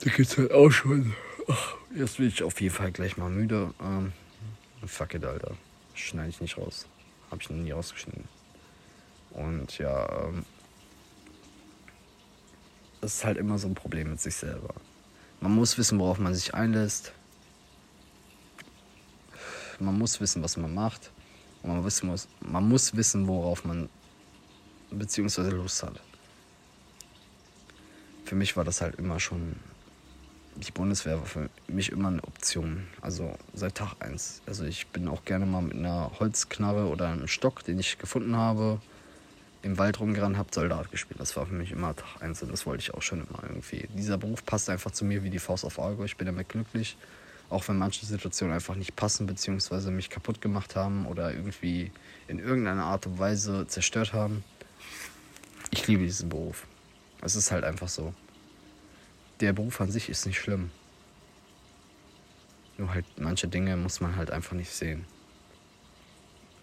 da 0.00 0.10
geht's 0.10 0.36
halt 0.36 0.52
auch 0.52 0.70
schon. 0.70 1.14
Ach, 1.48 1.74
jetzt 1.94 2.18
bin 2.18 2.28
ich 2.28 2.42
auf 2.42 2.60
jeden 2.60 2.74
Fall 2.74 2.92
gleich 2.92 3.16
mal 3.16 3.30
müde. 3.30 3.72
Ähm, 3.80 4.12
fuck 4.86 5.14
it, 5.14 5.24
Alter. 5.24 5.56
Schneide 5.94 6.30
ich 6.30 6.40
nicht 6.40 6.58
raus. 6.58 6.86
Hab 7.30 7.40
ich 7.40 7.50
noch 7.50 7.56
nie 7.56 7.70
rausgeschnitten. 7.70 8.24
Und 9.30 9.78
ja, 9.78 10.08
ähm, 10.24 10.44
das 13.00 13.14
ist 13.14 13.24
halt 13.24 13.38
immer 13.38 13.58
so 13.58 13.68
ein 13.68 13.74
Problem 13.74 14.10
mit 14.10 14.20
sich 14.20 14.34
selber. 14.34 14.74
Man 15.40 15.54
muss 15.54 15.78
wissen, 15.78 15.98
worauf 15.98 16.18
man 16.18 16.34
sich 16.34 16.54
einlässt 16.54 17.12
man 19.80 19.98
muss 19.98 20.20
wissen, 20.20 20.42
was 20.42 20.56
man 20.56 20.74
macht. 20.74 21.10
Und 21.62 21.70
man, 21.70 21.84
wissen 21.84 22.08
muss, 22.08 22.28
man 22.40 22.68
muss 22.68 22.94
wissen, 22.96 23.26
worauf 23.26 23.64
man 23.64 23.88
beziehungsweise 24.90 25.50
Lust 25.50 25.82
hat. 25.82 26.00
Für 28.24 28.34
mich 28.34 28.56
war 28.56 28.64
das 28.64 28.80
halt 28.80 28.96
immer 28.96 29.18
schon, 29.18 29.56
die 30.56 30.70
Bundeswehr 30.70 31.18
war 31.18 31.26
für 31.26 31.48
mich 31.66 31.90
immer 31.90 32.08
eine 32.08 32.22
Option. 32.24 32.86
Also 33.00 33.36
seit 33.54 33.76
Tag 33.76 33.94
1. 34.00 34.42
Also 34.46 34.64
ich 34.64 34.86
bin 34.88 35.08
auch 35.08 35.24
gerne 35.24 35.46
mal 35.46 35.62
mit 35.62 35.74
einer 35.74 36.10
Holzknarre 36.18 36.86
oder 36.88 37.08
einem 37.08 37.28
Stock, 37.28 37.64
den 37.64 37.78
ich 37.78 37.98
gefunden 37.98 38.36
habe, 38.36 38.80
im 39.62 39.78
Wald 39.78 39.98
rumgerannt, 39.98 40.36
habe 40.36 40.48
Soldat 40.52 40.90
gespielt. 40.90 41.20
Das 41.20 41.36
war 41.36 41.46
für 41.46 41.54
mich 41.54 41.72
immer 41.72 41.94
Tag 41.96 42.22
1 42.22 42.42
und 42.42 42.52
das 42.52 42.66
wollte 42.66 42.82
ich 42.82 42.94
auch 42.94 43.02
schon 43.02 43.26
immer 43.26 43.42
irgendwie. 43.42 43.88
Dieser 43.94 44.18
Beruf 44.18 44.44
passt 44.44 44.70
einfach 44.70 44.90
zu 44.90 45.04
mir 45.04 45.24
wie 45.24 45.30
die 45.30 45.38
Faust 45.38 45.64
auf 45.64 45.78
Auge. 45.78 46.04
Ich 46.04 46.16
bin 46.16 46.26
damit 46.26 46.48
glücklich. 46.48 46.96
Auch 47.50 47.66
wenn 47.68 47.78
manche 47.78 48.04
Situationen 48.04 48.54
einfach 48.54 48.74
nicht 48.74 48.94
passen, 48.94 49.26
beziehungsweise 49.26 49.90
mich 49.90 50.10
kaputt 50.10 50.40
gemacht 50.40 50.76
haben 50.76 51.06
oder 51.06 51.32
irgendwie 51.32 51.90
in 52.26 52.38
irgendeiner 52.38 52.84
Art 52.84 53.06
und 53.06 53.18
Weise 53.18 53.66
zerstört 53.66 54.12
haben. 54.12 54.44
Ich 55.70 55.86
liebe 55.86 56.04
diesen 56.04 56.28
Beruf. 56.28 56.66
Es 57.22 57.36
ist 57.36 57.50
halt 57.50 57.64
einfach 57.64 57.88
so. 57.88 58.12
Der 59.40 59.52
Beruf 59.52 59.80
an 59.80 59.90
sich 59.90 60.08
ist 60.08 60.26
nicht 60.26 60.38
schlimm. 60.38 60.70
Nur 62.76 62.92
halt 62.92 63.06
manche 63.18 63.48
Dinge 63.48 63.76
muss 63.76 64.00
man 64.00 64.16
halt 64.16 64.30
einfach 64.30 64.52
nicht 64.52 64.70
sehen. 64.70 65.04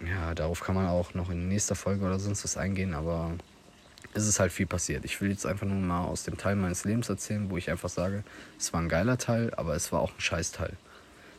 Ja, 0.06 0.36
darauf 0.36 0.60
kann 0.62 0.76
man 0.76 0.88
auch 0.88 1.13
noch 1.13 1.30
in 1.30 1.48
nächster 1.48 1.76
Folge 1.76 2.06
oder 2.06 2.19
sonst 2.19 2.43
was 2.43 2.58
eingehen, 2.58 2.93
aber 2.93 3.32
es 4.13 4.28
ist 4.28 4.39
halt 4.39 4.52
viel 4.52 4.65
passiert. 4.65 5.06
Ich 5.06 5.20
will 5.22 5.30
jetzt 5.30 5.46
einfach 5.46 5.65
nur 5.65 5.78
mal 5.78 6.06
aus 6.06 6.24
dem 6.24 6.38
Teil 6.38 6.56
meines 6.56 6.86
Lebens 6.86 7.10
erzählen, 7.10 7.50
wo 7.50 7.58
ich 7.58 7.70
einfach 7.70 7.89
sage, 7.89 8.24
es 8.58 8.72
war 8.74 8.82
ein 8.82 8.89
geiler 8.89 9.18
Teil, 9.18 9.54
aber 9.56 9.76
es 9.76 9.91
war 9.91 10.02
auch 10.02 10.12
ein 10.12 10.22
Scheißteil. 10.22 10.74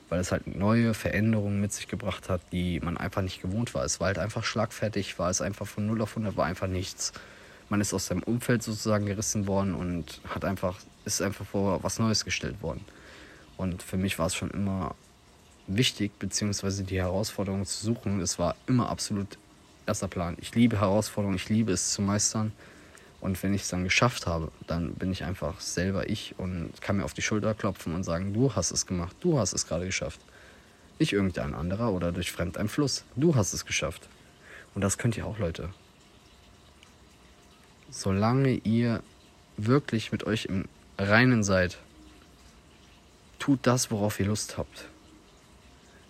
Weil 0.09 0.21
es 0.21 0.31
halt 0.31 0.47
neue 0.47 0.95
Veränderungen 0.95 1.61
mit 1.61 1.73
sich 1.73 1.89
gebracht 1.89 2.29
hat, 2.29 2.41
die 2.53 2.81
man 2.81 2.97
einfach 2.97 3.23
nicht 3.23 3.43
gewohnt 3.43 3.75
war. 3.75 3.85
Es 3.85 3.99
war 3.99 4.09
halt 4.09 4.19
einfach 4.19 4.45
schlagfertig, 4.45 5.19
war 5.19 5.31
es 5.31 5.41
einfach 5.41 5.67
von 5.67 5.87
0 5.87 6.03
auf 6.03 6.11
100, 6.11 6.37
war 6.37 6.47
einfach 6.47 6.69
nichts. 6.69 7.13
Man 7.69 7.81
ist 7.81 7.93
aus 7.93 8.07
seinem 8.07 8.23
Umfeld 8.23 8.63
sozusagen 8.63 9.07
gerissen 9.07 9.47
worden 9.47 9.75
und 9.75 10.21
hat 10.29 10.45
einfach, 10.45 10.79
ist 11.05 11.23
einfach 11.23 11.45
vor 11.45 11.83
was 11.83 11.99
Neues 11.99 12.25
gestellt 12.25 12.63
worden. 12.63 12.85
Und 13.57 13.83
für 13.83 13.97
mich 13.97 14.19
war 14.19 14.27
es 14.27 14.35
schon 14.35 14.51
immer 14.51 14.95
wichtig, 15.67 16.13
beziehungsweise 16.19 16.85
die 16.85 16.99
Herausforderung 16.99 17.65
zu 17.65 17.85
suchen. 17.85 18.21
Es 18.21 18.39
war 18.39 18.55
immer 18.67 18.89
absolut 18.89 19.39
erster 19.87 20.09
Plan. 20.09 20.37
Ich 20.41 20.55
liebe 20.55 20.81
Herausforderungen, 20.81 21.37
ich 21.37 21.49
liebe 21.49 21.73
es 21.73 21.91
zu 21.91 22.03
meistern. 22.03 22.53
Und 23.21 23.43
wenn 23.43 23.55
ich 23.55 23.63
es 23.63 23.69
dann 23.69 23.85
geschafft 23.85 24.27
habe, 24.27 24.53
dann 24.67 24.95
bin 24.95 25.11
ich 25.11 25.25
einfach 25.25 25.61
selber 25.61 26.09
ich 26.09 26.35
und 26.39 26.71
kann 26.81 26.99
mir 26.99 27.05
auf 27.05 27.15
die 27.15 27.23
Schulter 27.23 27.55
klopfen 27.55 27.95
und 27.95 28.05
sagen, 28.05 28.35
du 28.35 28.55
hast 28.55 28.71
es 28.71 28.87
gemacht, 28.87 29.17
du 29.21 29.39
hast 29.39 29.53
es 29.53 29.67
gerade 29.67 29.87
geschafft. 29.87 30.21
Nicht 30.99 31.13
irgendein 31.13 31.55
anderer 31.55 31.93
oder 31.93 32.13
durch 32.13 32.31
Fremdeinfluss. 32.31 33.05
Du 33.17 33.35
hast 33.35 33.53
es 33.53 33.67
geschafft. 33.67 34.09
Und 34.75 34.83
das 34.83 34.99
könnt 34.99 35.17
ihr 35.17 35.27
auch, 35.27 35.39
Leute. 35.39 35.71
Solange 37.91 38.53
ihr 38.53 39.03
wirklich 39.57 40.13
mit 40.13 40.25
euch 40.25 40.47
im 40.47 40.67
Reinen 40.99 41.43
seid, 41.43 41.79
tut 43.39 43.61
das, 43.63 43.91
worauf 43.91 44.21
ihr 44.21 44.27
Lust 44.27 44.59
habt. 44.59 44.89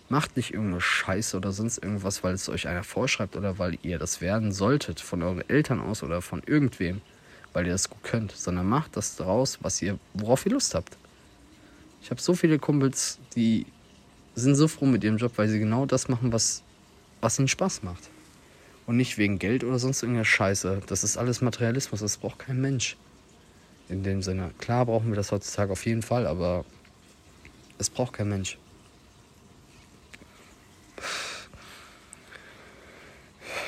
Macht 0.09 0.37
nicht 0.37 0.53
irgendeine 0.53 0.81
Scheiße 0.81 1.35
oder 1.35 1.51
sonst 1.51 1.79
irgendwas, 1.79 2.23
weil 2.23 2.33
es 2.33 2.47
euch 2.47 2.67
einer 2.67 2.83
vorschreibt 2.83 3.35
oder 3.35 3.59
weil 3.59 3.77
ihr 3.81 3.99
das 3.99 4.21
werden 4.21 4.53
solltet, 4.53 5.01
von 5.01 5.21
euren 5.21 5.47
Eltern 5.49 5.81
aus 5.81 6.01
oder 6.01 6.21
von 6.21 6.41
irgendwem, 6.45 7.01
weil 7.51 7.65
ihr 7.65 7.73
das 7.73 7.89
gut 7.89 8.03
könnt, 8.03 8.31
sondern 8.31 8.67
macht 8.67 8.95
das 8.95 9.17
daraus, 9.17 9.59
was 9.61 9.81
ihr, 9.81 9.99
worauf 10.13 10.45
ihr 10.45 10.53
Lust 10.53 10.75
habt. 10.75 10.97
Ich 12.01 12.09
habe 12.09 12.21
so 12.21 12.35
viele 12.35 12.57
Kumpels, 12.57 13.19
die 13.35 13.65
sind 14.35 14.55
so 14.55 14.67
froh 14.67 14.85
mit 14.85 15.03
ihrem 15.03 15.17
Job, 15.17 15.33
weil 15.35 15.49
sie 15.49 15.59
genau 15.59 15.85
das 15.85 16.07
machen, 16.07 16.31
was, 16.31 16.63
was 17.19 17.37
ihnen 17.39 17.47
Spaß 17.47 17.83
macht. 17.83 18.09
Und 18.85 18.95
nicht 18.95 19.17
wegen 19.17 19.39
Geld 19.39 19.65
oder 19.65 19.79
sonst 19.79 20.03
irgendeiner 20.03 20.23
Scheiße. 20.23 20.83
Das 20.87 21.03
ist 21.03 21.17
alles 21.17 21.41
Materialismus, 21.41 21.99
das 21.99 22.17
braucht 22.17 22.39
kein 22.39 22.61
Mensch. 22.61 22.95
In 23.89 24.03
dem 24.03 24.21
Sinne. 24.21 24.51
Klar 24.57 24.85
brauchen 24.85 25.09
wir 25.09 25.15
das 25.15 25.31
heutzutage 25.31 25.71
auf 25.71 25.85
jeden 25.85 26.01
Fall, 26.01 26.27
aber 26.27 26.63
es 27.77 27.89
braucht 27.89 28.13
kein 28.13 28.29
Mensch. 28.29 28.57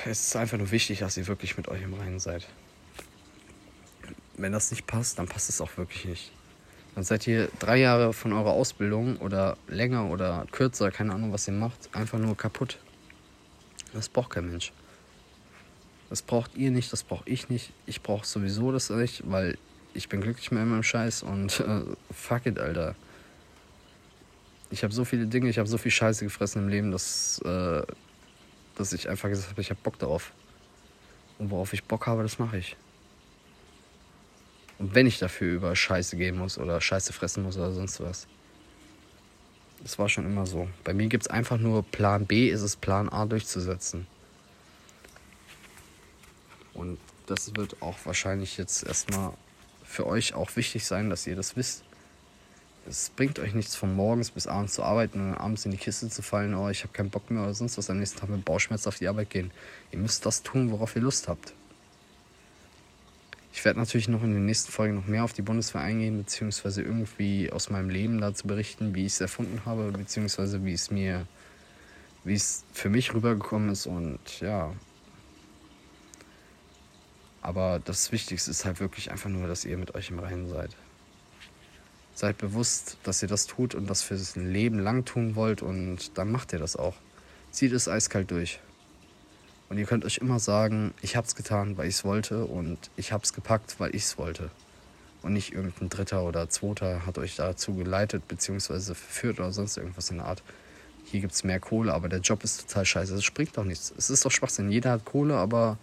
Es 0.05 0.27
ist 0.27 0.35
einfach 0.35 0.57
nur 0.57 0.71
wichtig, 0.71 0.99
dass 0.99 1.17
ihr 1.17 1.27
wirklich 1.27 1.57
mit 1.57 1.67
euch 1.67 1.81
im 1.81 1.93
Reinen 1.93 2.19
seid. 2.19 2.47
Wenn 4.37 4.51
das 4.51 4.71
nicht 4.71 4.87
passt, 4.87 5.19
dann 5.19 5.27
passt 5.27 5.49
es 5.49 5.59
auch 5.61 5.77
wirklich 5.77 6.05
nicht. 6.05 6.31
Dann 6.95 7.03
seid 7.03 7.27
ihr 7.27 7.49
drei 7.59 7.77
Jahre 7.77 8.13
von 8.13 8.33
eurer 8.33 8.51
Ausbildung 8.51 9.17
oder 9.17 9.57
länger 9.67 10.09
oder 10.09 10.47
kürzer, 10.51 10.91
keine 10.91 11.13
Ahnung, 11.13 11.31
was 11.31 11.47
ihr 11.47 11.53
macht, 11.53 11.89
einfach 11.93 12.17
nur 12.17 12.35
kaputt. 12.35 12.79
Das 13.93 14.09
braucht 14.09 14.31
kein 14.31 14.49
Mensch. 14.49 14.71
Das 16.09 16.21
braucht 16.21 16.55
ihr 16.55 16.71
nicht, 16.71 16.91
das 16.91 17.03
brauche 17.03 17.29
ich 17.29 17.49
nicht. 17.49 17.71
Ich 17.85 18.01
brauche 18.01 18.25
sowieso 18.25 18.71
das 18.71 18.89
nicht, 18.89 19.23
weil 19.29 19.57
ich 19.93 20.09
bin 20.09 20.21
glücklich 20.21 20.51
mit 20.51 20.65
meinem 20.65 20.83
Scheiß 20.83 21.23
und 21.23 21.59
äh, 21.59 21.81
fuck 22.11 22.45
it, 22.45 22.59
Alter. 22.59 22.95
Ich 24.71 24.83
habe 24.83 24.93
so 24.93 25.03
viele 25.05 25.25
Dinge, 25.25 25.49
ich 25.49 25.57
habe 25.57 25.67
so 25.67 25.77
viel 25.77 25.91
Scheiße 25.91 26.23
gefressen 26.23 26.63
im 26.63 26.69
Leben, 26.69 26.91
dass, 26.91 27.39
äh, 27.43 27.81
dass 28.75 28.93
ich 28.93 29.09
einfach 29.09 29.29
gesagt 29.29 29.49
habe, 29.49 29.61
ich 29.61 29.69
habe 29.69 29.79
Bock 29.81 29.97
darauf. 29.97 30.31
Und 31.39 31.49
worauf 31.49 31.73
ich 31.73 31.83
Bock 31.83 32.05
habe, 32.07 32.21
das 32.21 32.37
mache 32.37 32.57
ich. 32.57 32.75
Und 34.77 34.95
wenn 34.95 35.07
ich 35.07 35.19
dafür 35.19 35.55
über 35.55 35.75
Scheiße 35.75 36.17
gehen 36.17 36.37
muss 36.37 36.57
oder 36.57 36.79
Scheiße 36.79 37.13
fressen 37.13 37.43
muss 37.43 37.57
oder 37.57 37.71
sonst 37.71 37.99
was. 37.99 38.27
Das 39.81 39.97
war 39.97 40.09
schon 40.09 40.25
immer 40.25 40.45
so. 40.45 40.69
Bei 40.83 40.93
mir 40.93 41.07
gibt 41.07 41.23
es 41.23 41.29
einfach 41.29 41.57
nur 41.57 41.83
Plan 41.83 42.25
B, 42.25 42.49
ist 42.49 42.61
es 42.61 42.75
Plan 42.75 43.09
A 43.09 43.25
durchzusetzen. 43.25 44.07
Und 46.73 46.97
das 47.27 47.55
wird 47.55 47.81
auch 47.81 47.97
wahrscheinlich 48.05 48.57
jetzt 48.57 48.83
erstmal 48.83 49.33
für 49.83 50.05
euch 50.05 50.33
auch 50.33 50.55
wichtig 50.55 50.85
sein, 50.85 51.09
dass 51.09 51.27
ihr 51.27 51.35
das 51.35 51.55
wisst. 51.55 51.83
Es 52.89 53.11
bringt 53.11 53.37
euch 53.37 53.53
nichts 53.53 53.75
von 53.75 53.95
morgens 53.95 54.31
bis 54.31 54.47
abends 54.47 54.73
zu 54.73 54.81
arbeiten 54.81 55.19
und 55.19 55.35
abends 55.35 55.63
in 55.63 55.69
die 55.69 55.77
Kiste 55.77 56.09
zu 56.09 56.23
fallen, 56.23 56.55
oh, 56.55 56.69
ich 56.69 56.81
habe 56.81 56.91
keinen 56.91 57.11
Bock 57.11 57.29
mehr 57.29 57.43
oder 57.43 57.53
sonst 57.53 57.77
was, 57.77 57.87
am 57.91 57.99
nächsten 57.99 58.19
Tag 58.19 58.29
mit 58.29 58.43
Bauchschmerz 58.43 58.87
auf 58.87 58.97
die 58.97 59.07
Arbeit 59.07 59.29
gehen. 59.29 59.51
Ihr 59.91 59.99
müsst 59.99 60.25
das 60.25 60.41
tun, 60.41 60.71
worauf 60.71 60.95
ihr 60.95 61.03
Lust 61.03 61.27
habt. 61.27 61.53
Ich 63.53 63.63
werde 63.63 63.77
natürlich 63.77 64.07
noch 64.07 64.23
in 64.23 64.33
den 64.33 64.47
nächsten 64.47 64.71
Folgen 64.71 64.95
noch 64.95 65.05
mehr 65.05 65.23
auf 65.23 65.33
die 65.33 65.43
Bundeswehr 65.43 65.81
eingehen, 65.81 66.17
beziehungsweise 66.17 66.81
irgendwie 66.81 67.51
aus 67.51 67.69
meinem 67.69 67.91
Leben 67.91 68.21
dazu 68.21 68.47
berichten, 68.47 68.95
wie 68.95 69.05
ich 69.05 69.13
es 69.13 69.21
erfunden 69.21 69.61
habe, 69.65 69.91
beziehungsweise 69.91 70.65
wie 70.65 70.73
es 70.73 70.89
mir, 70.89 71.27
wie 72.23 72.33
es 72.33 72.63
für 72.73 72.89
mich 72.89 73.13
rübergekommen 73.13 73.69
ist 73.69 73.85
und 73.85 74.39
ja. 74.39 74.73
Aber 77.43 77.79
das 77.85 78.11
Wichtigste 78.11 78.49
ist 78.49 78.65
halt 78.65 78.79
wirklich 78.79 79.11
einfach 79.11 79.29
nur, 79.29 79.47
dass 79.47 79.63
ihr 79.63 79.77
mit 79.77 79.93
euch 79.93 80.09
im 80.09 80.17
Reinen 80.17 80.49
seid. 80.49 80.75
Seid 82.19 82.37
bewusst, 82.37 82.97
dass 83.03 83.21
ihr 83.21 83.29
das 83.29 83.47
tut 83.47 83.73
und 83.75 83.89
das 83.89 84.01
für 84.01 84.15
ein 84.15 84.51
Leben 84.51 84.77
lang 84.77 85.05
tun 85.05 85.37
wollt 85.37 85.61
und 85.61 86.17
dann 86.17 86.29
macht 86.29 86.51
ihr 86.51 86.59
das 86.59 86.75
auch. 86.75 86.95
Zieht 87.49 87.71
es 87.71 87.87
eiskalt 87.87 88.29
durch. 88.29 88.59
Und 89.69 89.77
ihr 89.77 89.85
könnt 89.85 90.03
euch 90.03 90.17
immer 90.17 90.37
sagen, 90.37 90.93
ich 91.01 91.15
hab's 91.15 91.33
getan, 91.33 91.77
weil 91.77 91.87
ich's 91.87 92.03
wollte 92.03 92.43
und 92.43 92.77
ich 92.97 93.13
hab's 93.13 93.31
gepackt, 93.31 93.79
weil 93.79 93.95
ich's 93.95 94.17
wollte. 94.17 94.51
Und 95.21 95.31
nicht 95.31 95.53
irgendein 95.53 95.87
Dritter 95.87 96.23
oder 96.23 96.49
Zweiter 96.49 97.05
hat 97.05 97.17
euch 97.17 97.37
dazu 97.37 97.73
geleitet, 97.73 98.27
beziehungsweise 98.27 98.95
verführt 98.95 99.39
oder 99.39 99.53
sonst 99.53 99.77
irgendwas 99.77 100.09
in 100.09 100.17
der 100.17 100.25
Art. 100.25 100.43
Hier 101.05 101.21
gibt's 101.21 101.45
mehr 101.45 101.61
Kohle, 101.61 101.93
aber 101.93 102.09
der 102.09 102.19
Job 102.19 102.43
ist 102.43 102.67
total 102.67 102.83
scheiße. 102.83 103.15
Es 103.15 103.23
springt 103.23 103.55
doch 103.55 103.63
nichts. 103.63 103.93
Es 103.97 104.09
ist 104.09 104.25
doch 104.25 104.31
Schwachsinn. 104.31 104.69
Jeder 104.69 104.91
hat 104.91 105.05
Kohle, 105.05 105.37
aber 105.37 105.77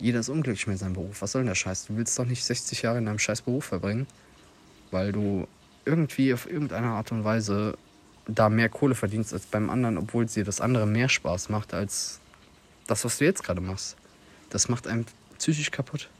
jeder 0.00 0.18
ist 0.18 0.28
unglücklich 0.28 0.66
mit 0.66 0.80
seinem 0.80 0.94
Beruf. 0.94 1.22
Was 1.22 1.30
soll 1.30 1.42
denn 1.42 1.50
der 1.50 1.54
Scheiß? 1.54 1.86
Du 1.86 1.96
willst 1.96 2.18
doch 2.18 2.26
nicht 2.26 2.44
60 2.44 2.82
Jahre 2.82 2.98
in 2.98 3.06
deinem 3.06 3.20
scheiß 3.20 3.42
Beruf 3.42 3.66
verbringen, 3.66 4.08
weil 4.90 5.12
du 5.12 5.46
irgendwie 5.84 6.32
auf 6.34 6.50
irgendeine 6.50 6.88
Art 6.88 7.12
und 7.12 7.24
Weise 7.24 7.76
da 8.26 8.48
mehr 8.48 8.68
Kohle 8.68 8.94
verdienst 8.94 9.32
als 9.32 9.46
beim 9.46 9.70
anderen, 9.70 9.98
obwohl 9.98 10.26
dir 10.26 10.44
das 10.44 10.60
andere 10.60 10.86
mehr 10.86 11.08
Spaß 11.08 11.48
macht 11.48 11.74
als 11.74 12.20
das, 12.86 13.04
was 13.04 13.18
du 13.18 13.24
jetzt 13.24 13.42
gerade 13.42 13.60
machst, 13.60 13.96
das 14.50 14.68
macht 14.68 14.86
einem 14.86 15.06
psychisch 15.38 15.70
kaputt. 15.70 16.10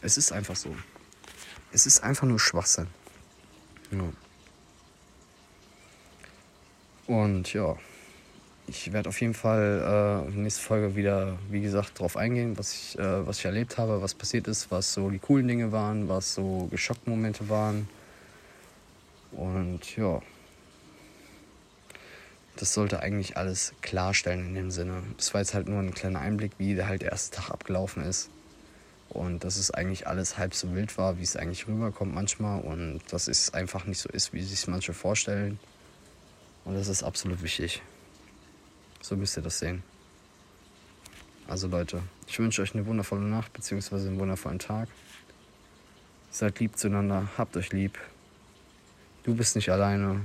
Es 0.00 0.16
ist 0.16 0.32
einfach 0.32 0.56
so. 0.56 0.74
Es 1.72 1.86
ist 1.86 2.02
einfach 2.02 2.26
nur 2.26 2.38
Schwachsinn. 2.38 2.88
Ja. 3.90 4.12
Und 7.06 7.52
ja, 7.52 7.76
ich 8.66 8.92
werde 8.92 9.08
auf 9.08 9.20
jeden 9.20 9.34
Fall 9.34 10.22
äh, 10.24 10.28
in 10.28 10.34
der 10.34 10.42
nächsten 10.44 10.62
Folge 10.62 10.96
wieder, 10.96 11.38
wie 11.50 11.60
gesagt, 11.60 11.98
darauf 11.98 12.16
eingehen, 12.16 12.56
was 12.56 12.72
ich, 12.72 12.98
äh, 12.98 13.26
was 13.26 13.38
ich 13.38 13.44
erlebt 13.44 13.78
habe, 13.78 14.02
was 14.02 14.14
passiert 14.14 14.48
ist, 14.48 14.70
was 14.70 14.92
so 14.92 15.10
die 15.10 15.18
coolen 15.18 15.48
Dinge 15.48 15.72
waren, 15.72 16.08
was 16.08 16.34
so 16.34 16.68
Geschockmomente 16.70 17.48
waren. 17.48 17.88
Und 19.32 19.96
ja, 19.96 20.20
das 22.56 22.74
sollte 22.74 23.00
eigentlich 23.00 23.36
alles 23.36 23.72
klarstellen 23.82 24.46
in 24.46 24.54
dem 24.54 24.70
Sinne. 24.70 25.02
Das 25.16 25.34
war 25.34 25.40
jetzt 25.40 25.54
halt 25.54 25.68
nur 25.68 25.80
ein 25.80 25.94
kleiner 25.94 26.20
Einblick, 26.20 26.52
wie 26.58 26.74
der 26.74 26.88
halt 26.88 27.02
erste 27.02 27.36
Tag 27.36 27.50
abgelaufen 27.50 28.04
ist. 28.04 28.30
Und 29.08 29.44
dass 29.44 29.56
es 29.56 29.70
eigentlich 29.70 30.06
alles 30.06 30.38
halb 30.38 30.54
so 30.54 30.74
wild 30.74 30.96
war, 30.96 31.18
wie 31.18 31.22
es 31.22 31.36
eigentlich 31.36 31.66
rüberkommt 31.66 32.14
manchmal. 32.14 32.60
Und 32.60 33.00
dass 33.10 33.28
es 33.28 33.52
einfach 33.52 33.84
nicht 33.84 33.98
so 33.98 34.08
ist, 34.08 34.32
wie 34.32 34.42
sich 34.42 34.66
manche 34.68 34.94
vorstellen. 34.94 35.58
Und 36.64 36.74
das 36.74 36.88
ist 36.88 37.02
absolut 37.02 37.42
wichtig. 37.42 37.82
So 39.02 39.16
müsst 39.16 39.36
ihr 39.36 39.42
das 39.42 39.58
sehen. 39.58 39.82
Also 41.48 41.66
Leute, 41.66 42.02
ich 42.28 42.38
wünsche 42.38 42.62
euch 42.62 42.74
eine 42.74 42.86
wundervolle 42.86 43.22
Nacht 43.22 43.52
bzw. 43.52 43.96
einen 43.96 44.18
wundervollen 44.18 44.60
Tag. 44.60 44.88
Seid 46.30 46.60
lieb 46.60 46.78
zueinander, 46.78 47.28
habt 47.36 47.56
euch 47.56 47.72
lieb. 47.72 47.98
Du 49.24 49.34
bist 49.34 49.56
nicht 49.56 49.70
alleine. 49.70 50.24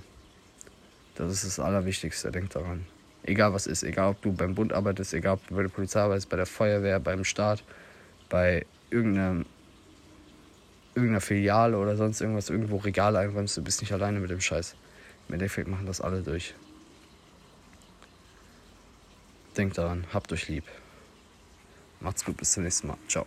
Das 1.15 1.33
ist 1.33 1.43
das 1.43 1.59
Allerwichtigste, 1.59 2.31
denkt 2.31 2.55
daran. 2.55 2.85
Egal 3.23 3.51
was 3.51 3.65
ist, 3.65 3.83
egal 3.83 4.11
ob 4.11 4.21
du 4.21 4.31
beim 4.31 4.53
Bund 4.53 4.71
arbeitest, 4.71 5.15
egal 5.15 5.33
ob 5.33 5.47
du 5.47 5.55
bei 5.55 5.63
der 5.63 5.69
Polizei 5.69 5.99
arbeitest, 5.99 6.29
bei 6.29 6.37
der 6.37 6.45
Feuerwehr, 6.45 6.99
beim 6.99 7.23
Staat, 7.23 7.63
bei 8.29 8.65
irgendeiner, 8.91 9.43
irgendeiner 10.93 11.21
Filiale 11.21 11.77
oder 11.77 11.97
sonst 11.97 12.21
irgendwas, 12.21 12.51
irgendwo 12.51 12.77
Regale 12.77 13.17
einräumst, 13.19 13.57
du 13.57 13.63
bist 13.63 13.81
nicht 13.81 13.91
alleine 13.91 14.19
mit 14.19 14.29
dem 14.29 14.39
Scheiß. 14.39 14.75
Im 15.27 15.33
Endeffekt 15.33 15.67
machen 15.67 15.87
das 15.87 15.99
alle 15.99 16.21
durch. 16.21 16.53
Denkt 19.57 19.77
daran, 19.79 20.05
habt 20.13 20.31
euch 20.31 20.47
lieb. 20.47 20.65
Macht's 21.99 22.23
gut, 22.23 22.37
bis 22.37 22.51
zum 22.51 22.63
nächsten 22.63 22.87
Mal. 22.87 22.97
Ciao. 23.07 23.25